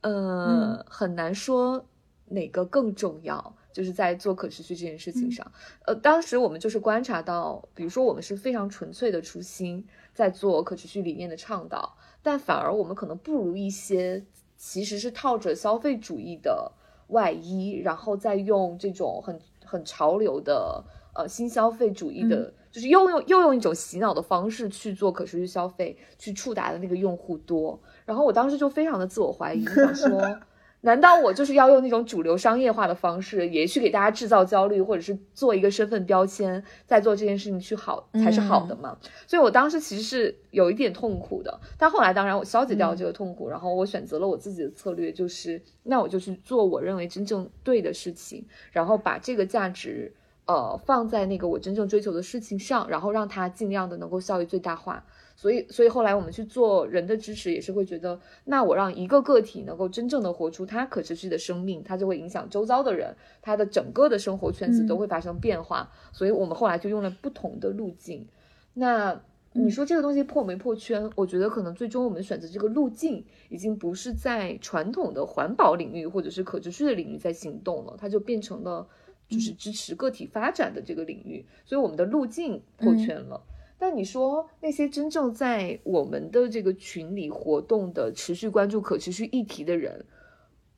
[0.01, 1.85] 呃，很难说
[2.27, 3.55] 哪个更重要。
[3.71, 5.49] 就是在做可持续这件事情上，
[5.85, 14.25] 呃，当时我们就是观察到，比如说我们是非常纯粹的初心在做可持续理念的倡导，但反而我们可能不如一些
[14.59, 16.69] 其实是套着消费主义的
[17.07, 20.83] 外衣，然后再用这种很很潮流的
[21.15, 30.37] 呃新消费主义的，就是又用又用一种洗脑的方式去做可持续消费，去触达的那个用户多，然后我当时就非常的自我怀疑，想说。
[30.81, 38.97] 难道我就是要用那种主流商业化的方式，也去给大家制造焦虑，或者是做一个身份标签，再做这件事情去好才是好的吗？
[39.27, 50.13] 所以我当时其实是有一点痛苦的，但后来当然我消解掉了这个痛苦，然后我选择了我自己的策略，就是那我就去做我认为真正对的事情，然后把这个价值。
[50.45, 55.05] 呃放在那个我真正追求的事情上，然后让它尽量的能够效益最大化。
[55.39, 65.89] 所以，所以后来我们去做人的支持，也是会觉得，那我让一个个体能够真正的活出他可持续的生命，他就会影响周遭的人，他的整个的生活圈子都会发生变化。
[66.11, 68.27] 所以我们后来就用了不同的路径。
[68.73, 69.17] 那
[69.53, 71.09] 你说这个东西破没破圈？
[71.15, 78.85] 我觉得可能最终我们选择这个路径，已经不是在传统的环保领域或者是可持续的领域在行动了，它就变成了
[79.29, 81.45] 就是支持个体发展的这个领域。
[81.63, 83.41] 所以我们的路径破圈了。
[83.79, 90.05] 但你说那些真正在我们的这个群里活动的、持续关注可持续议题的人，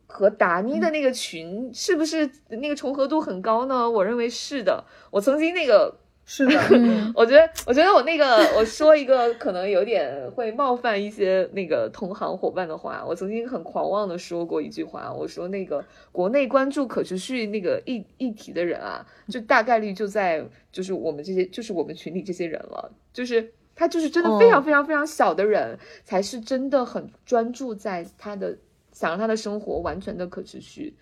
[0.06, 3.90] 和达妮的那个群是不是那个重合度很高呢？
[3.90, 4.86] 我认为是的。
[5.10, 6.01] 我曾经那个。
[6.34, 6.53] 是的，
[7.14, 20.41] 我觉得，我觉得我那个， 我说一个可能有点会冒犯一些那个同行伙伴的话，我曾经很狂妄的说过一句话，我说那个国内关注可持续那个议议题的人啊，就大概率就在
[20.72, 28.58] 就是我们这些，就是我们群里这些人了，就是他就是真的非常非常非常小的人，才是真的很专注在他的
[28.94, 30.95] 想让他的生活完全的可持续。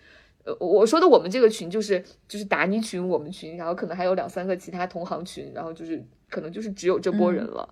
[0.44, 7.68] 呃，我说的我们这个群就是就是达尼群，我们群，然后可能还有两三个其他同行群，然后就是可能就是只有这波人了，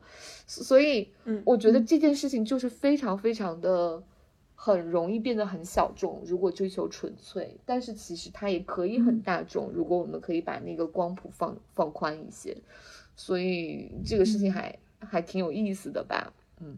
[0.46, 1.08] 所以，
[1.44, 4.02] 我觉得这件事情就是非常非常的
[4.54, 12.56] 很容易变得很小众，如果追求纯粹，但是其实它也可以很大众，如果我们可以把那个光谱放放宽一些，
[13.16, 16.76] 所以这个事情还还挺有意思的吧，嗯。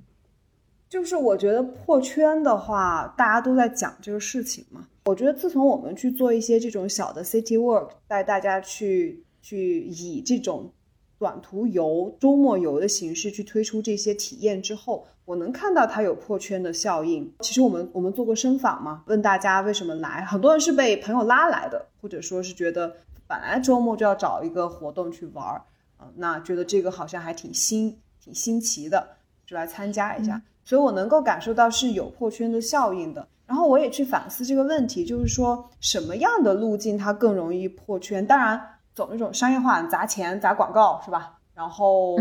[0.91, 4.89] 就是我觉得破圈的话，大家都在讲这个事情嘛。
[5.05, 10.73] 我觉得自从我们去做一些这种小的 city work，带大家去去以这种
[11.17, 17.33] 短途游、周末游的形式去推出这些体验之后，我能看到它有破圈的效应。
[17.39, 22.97] 其实我们我们做过深访嘛，问大家为什么来，很多人是被朋友拉来的，或者说是觉得
[23.29, 25.63] 本来周末就要找一个活动去玩儿
[25.99, 29.11] 啊，那觉得这个好像还挺新、挺新奇的，
[29.47, 30.43] 就来参加一下。
[30.65, 38.25] 所以我能够感受到是有破圈的效应的，然后我也去反思这个问题，就是说什么样的路径它更容易破圈？
[38.25, 38.61] 当然
[38.95, 41.39] 走那种商业化砸钱砸广告是吧？
[41.55, 42.17] 然后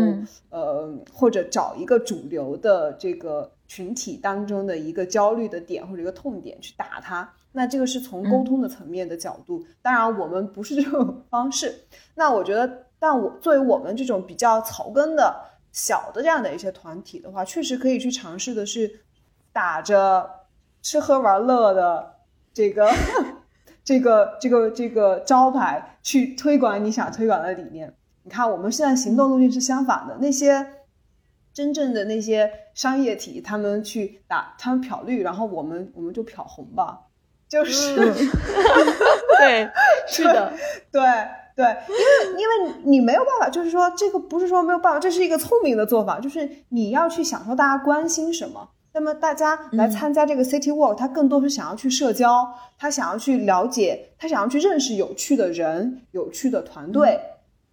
[0.50, 9.64] 呃或者找一个主流的这个群体当中的一个焦虑的点或者一个痛点去打它，那这个是从沟通的层面的角度。
[9.80, 11.74] 当然我们不是这种方式。
[12.16, 15.49] 那我觉得，但我作为我们这种比较草根的。
[15.72, 19.00] 小的这样的一些团体的话，确实可以去尝试的是，
[19.52, 20.28] 打着
[20.82, 22.16] 吃喝玩乐的
[22.52, 22.90] 这个
[23.84, 27.94] 这个这个这个招牌去推广你想推广的理念。
[28.22, 30.66] 你看，我们现在行动路径是相反的，那些
[31.52, 37.06] 真正的那些商业体，他们去打，他们漂绿，然后我们我们就漂红吧，
[37.48, 37.94] 就是
[39.38, 39.70] 对，
[40.06, 40.52] 是的，
[40.92, 41.00] 对。
[41.60, 48.66] 对，因为因为你没有办法，就是说这个不是说没有办法，这是一个聪明的做法，就是你要去享受大家关心什么。
[48.92, 57.20] 那么大家来参加这个 City Walk，他更多是想要去社交，他想要去了解，他想要去认识有趣的人、有趣的团队。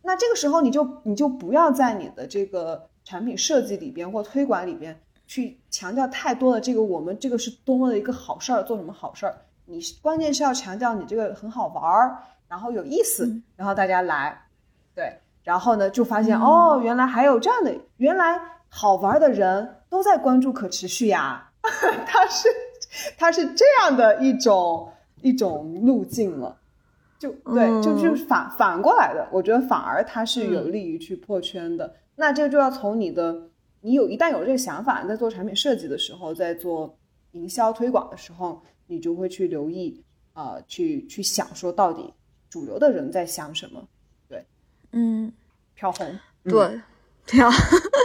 [0.04, 9.36] 那这个时候你就你就不要在你的这个产品设计里边或推广里边去强调太多的这个我们这个是多么的一个好事儿，做什么好事儿。
[9.66, 12.18] 你关键是要强调你这个很好玩儿。
[12.48, 14.42] 然后有意思，然后大家来，
[14.96, 15.14] 对，
[15.44, 21.50] 然后呢就发现哦，原来还有这样的，原来好玩的人都在关注可持续呀，
[22.08, 22.48] 它是
[23.18, 24.92] 它是这样的一种
[25.22, 26.58] 一种路径了，
[27.20, 31.96] 就对，就就是反反过来的，我觉得反而它是有利于去破圈的。
[32.16, 33.50] 那这个就要从你的，
[33.82, 36.98] 你有一旦有这个想法，在做产品设计的时候，在做
[37.32, 40.04] 营销推广的时候，你就会去留意
[40.34, 42.14] 啊，去去想说到底。
[42.50, 43.88] 主流的人在想什么？
[44.30, 44.46] 对，
[44.92, 45.32] 嗯，
[45.76, 46.82] 飘红，对，
[47.26, 47.50] 飘，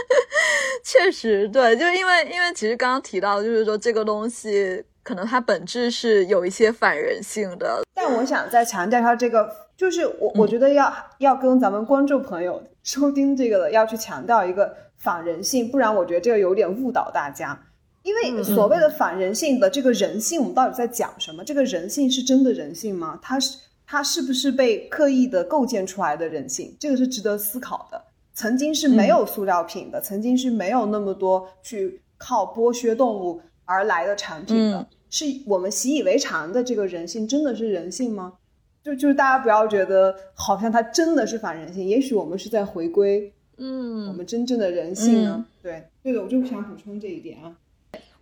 [0.83, 7.83] 确实对，就是因为因为其实刚刚提到，就是说这个东西可能它本质是有一些反人性的。
[7.93, 17.67] 但我想再强调一下，这个就是我我觉得要要跟咱们观众朋友收听这个的，要去强调一个反人性，不然我觉得这个有点误导大家。
[18.03, 21.41] 因为所谓的反人性的这个人性，我们到底在讲什么？
[21.45, 23.17] 这个人性是真的人性吗？
[23.21, 23.57] 它是？
[23.93, 26.75] 它是不是被刻意的构建出来的人性？
[26.79, 28.03] 这个是值得思考的。
[28.33, 38.33] 曾经是没有塑料品的，曾经是没有那么多去靠剥削动物而来的产品的，是我们习以为常的这个人性，真的是人性吗？
[38.83, 45.45] 就就是大家不要觉得好像它真的是反人性，也许我们是在回归，嗯，我们真正的人性呢？
[45.61, 47.55] 对，对的，我就想补充这一点啊。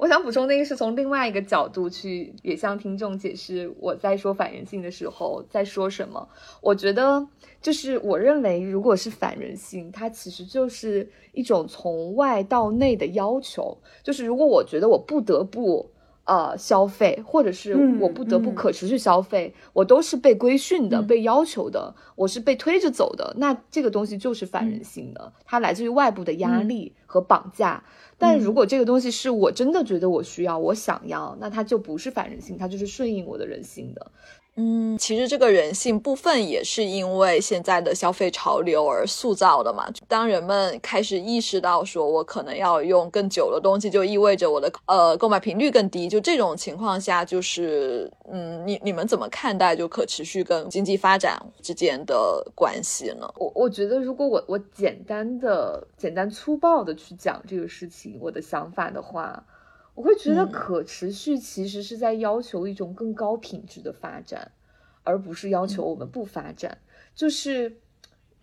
[0.01, 6.27] 我想补充那个是从另外一个角度去，也向听众解释我在说反人性的时候在说什么。
[6.59, 7.23] 我觉得
[7.61, 13.77] 就是我认为，如果是反人性，它其实就是一种从外到内的要求。
[14.01, 15.87] 就是如果我觉得我不得不。
[16.31, 23.33] 呃，消费或者是我不得不可持续消费，我都是被规训的、被要求的，我是被推着走的。
[23.37, 27.83] 那这个东西就是反人性的，它来自于外部的压力和绑架。
[28.17, 34.11] 但如果这个东西是我真的觉得我需要、我想要，那它就不是反人性，它就是顺应我的人性的。
[34.57, 39.87] 嗯，其实这个人性部分也是因为现在的消费潮流而塑造的嘛。
[40.09, 46.09] 当人们开始意识到说，我可能要用更久的东西，就意味着我的呃购买频率更低。
[46.09, 53.33] 就这种情况下，就是嗯，你你们怎么看待就可持续跟经济发展之间的关系呢？
[53.37, 59.41] 我我觉得，如果我我简单的、简单粗暴的去讲这个事情，我的想法的话。
[59.93, 64.51] 我会觉得可持续其实是在要求一种更高品质的发展，
[65.03, 66.77] 而不是要求我们不发展。
[67.13, 67.77] 就是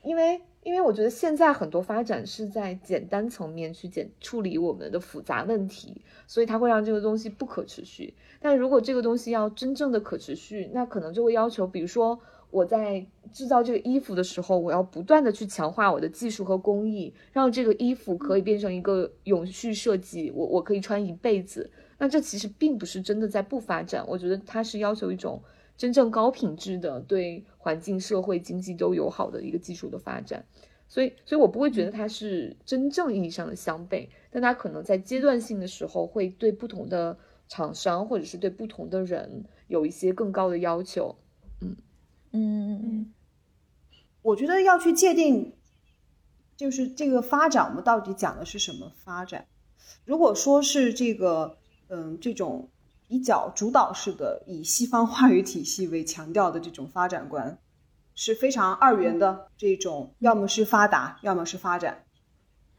[0.02, 8.14] 因为，因为我觉得现在很多发展是在简单层面去简处理我们的复杂问题，所以它会让这个东西不可持续。
[8.40, 12.20] 但如果这个东西要真正的可持续，那可能就会要求，比如说。
[12.50, 21.70] 我在制造这个衣服的时候，我要不断的去强化我的技术和工艺，让这个衣服可以变成一个永续设计，我我可以穿一辈子。
[21.98, 25.42] 那这其实并不是真的在不发展，我觉得它是要求一种
[25.76, 30.44] 真正高品质的、对环境、社会、经济都友好的一个技术的发展。
[30.86, 41.14] 所以，所以我不会觉得它是真正意义上的相悖，但它可能在阶段性的时候会对不同的厂商或者是对不同的人有一些更高的要求。
[42.32, 42.72] 嗯。
[42.72, 43.12] 嗯嗯，
[44.22, 45.54] 我觉得要去界定，
[46.56, 49.46] 就是这个发展，我们到底讲的是什么发展？
[50.04, 52.70] 如果说是这个，嗯，这种
[53.06, 57.58] 比较主导式的，以西方话语体系为强调的这种发展观，
[58.14, 62.04] 是非常二元的这种，要么是发达，要么是发展。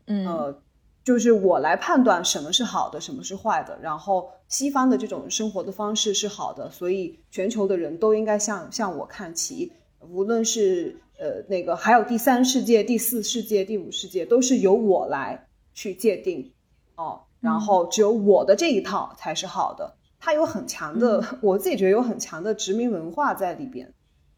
[0.05, 0.61] 嗯，呃，
[1.09, 4.29] 就是我来判断什么是好的，什么是坏的，然后。
[4.49, 9.71] 西方的这种生活的方式是好的，所以全球的人都应该向向我看齐。
[9.99, 16.51] 无论是呃那个，还有第三世界、第四世界、第五世界，都是由我来去界定
[16.95, 17.21] 哦。
[17.39, 19.95] 然后只有我的这一套才是好的。
[20.19, 23.93] 它有很强的， 我自己觉得有很强的殖民文化在里边。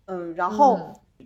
[0.07, 0.77] 嗯，然后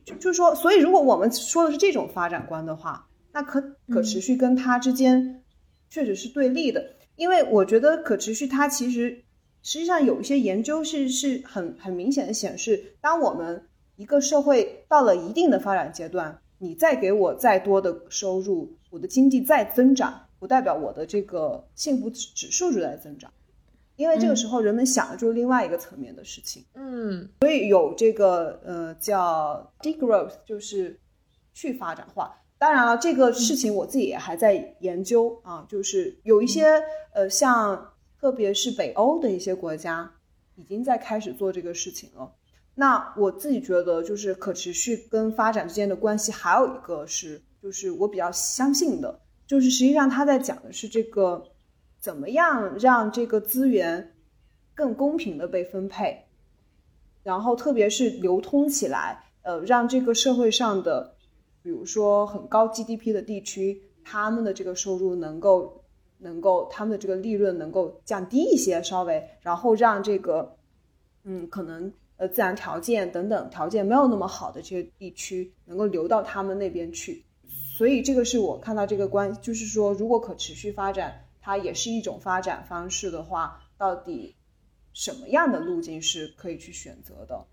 [0.05, 5.43] 就就是说，所以如果我们说的是这种发展观的话，那可可持续跟它之间
[5.89, 6.91] 确实是对立的。
[7.17, 9.23] 因为我觉得可持续，它其实
[9.61, 13.67] 实际上有一些研究是是很很明显的显示，当我们
[13.97, 23.29] 一个社会到了一定的发展阶段，你再给我再多的收入，我的经济再增长，不代表我的这个幸福指指数就在增长，
[23.97, 26.63] 因为这个时候人们想的就是另外一个层面的事情。
[26.75, 30.97] 嗯，所以有这个呃叫 degrowth，就是
[31.53, 32.41] 去发展化。
[32.57, 36.81] 当然了，这个事情我自己也还在研究啊，就是有一些
[37.13, 40.09] 呃，像特别是北欧的一些国家，
[40.55, 42.31] 已经在开始做这个事情了。
[42.73, 51.43] 那我自己觉得，就是可持续跟发展之间的关系，还有一个是，就是我比较相信的，就是实际上他在讲的是这个
[51.99, 54.15] 怎么样让这个资源
[54.73, 56.23] 更公平的被分配，
[57.21, 61.14] 然后特别是流通起来，呃，让这个社会上的。
[61.65, 65.81] 比如说很高 GDP 的地区，他们的这个收入能够
[66.19, 70.55] 能够他们的这个利润能够降低一些，稍微，然后让这个
[71.23, 77.25] 嗯可能呃自然条件等等条件没有那么好的这些地区能够流到他们那边去。
[77.75, 84.35] 所以这个是我看到这个关，就是说如果可持续发展它也是一种发展方式的话，到底
[84.93, 87.43] 什么样的路径是可以去选择的？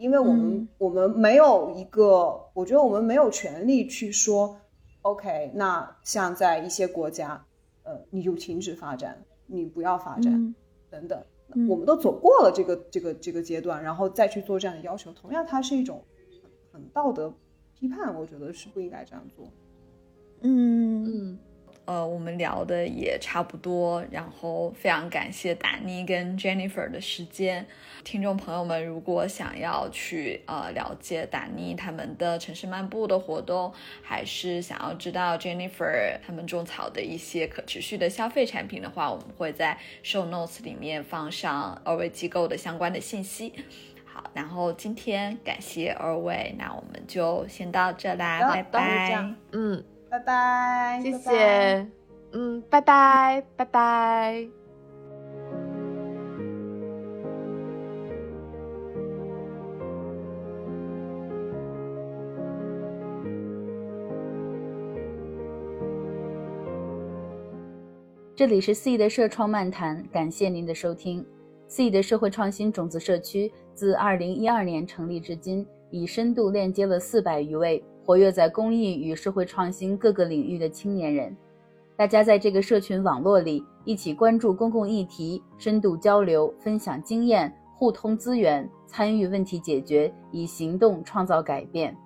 [0.00, 4.56] 因为我们我们没有一个，我觉得我们没有权利去说
[5.02, 7.44] ，OK，那像在一些国家，
[7.82, 10.54] 呃，你就停止发展，你不要发展，
[10.88, 11.22] 等等，
[11.68, 16.02] 我们都走过了这个这个这个阶段，然后再去做这样的要求，同样它是一种
[16.72, 17.30] 很道德
[17.74, 19.46] 批判，我觉得是不应该这样做。
[20.40, 21.38] 嗯嗯。
[21.86, 27.66] 呃，我们聊的也差不多，然后非常感谢达妮跟 Jennifer 的时间。
[28.04, 43.52] 听众朋友们，如果想要去呃了解达妮他们的城市漫步的活动，还是想要知道 Jennifer 他们种草的一些可持续的消费产品的话，我们会在 Show Notes 里面放上二位机构的相关的信息。
[44.04, 49.34] 好，然后今天感谢二位，那我们就先到这啦，拜拜。
[49.52, 49.84] 嗯。
[50.10, 51.00] 拜拜。
[51.02, 51.86] 谢谢。
[52.32, 54.48] 嗯拜拜拜拜。
[68.40, 71.22] 这里是 c 的社创漫谈感谢您的收听。
[71.68, 81.36] C 的社会创新种子社区自二零一二年成立至今已深度链接了四百余位活跃在公益与社会创新各个领域的青年人。
[81.96, 91.96] 大家在这个社群网络里一起关注公共议题，深度交流，分享经验，互通资源，参与问题解决，以行动创造改变。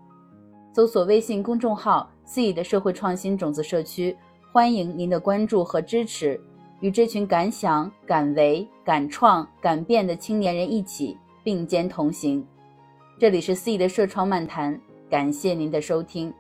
[0.75, 4.15] 搜索微信公众号 “C 的社会创新种子社区”。
[4.53, 6.39] 欢迎您的关注和支持，
[6.81, 12.47] 与这群敢想、敢为、敢创、敢变的青年人一起并肩同行。
[13.19, 14.79] 这里是 C 的社创漫谈，
[15.15, 16.35] 感谢您的收听。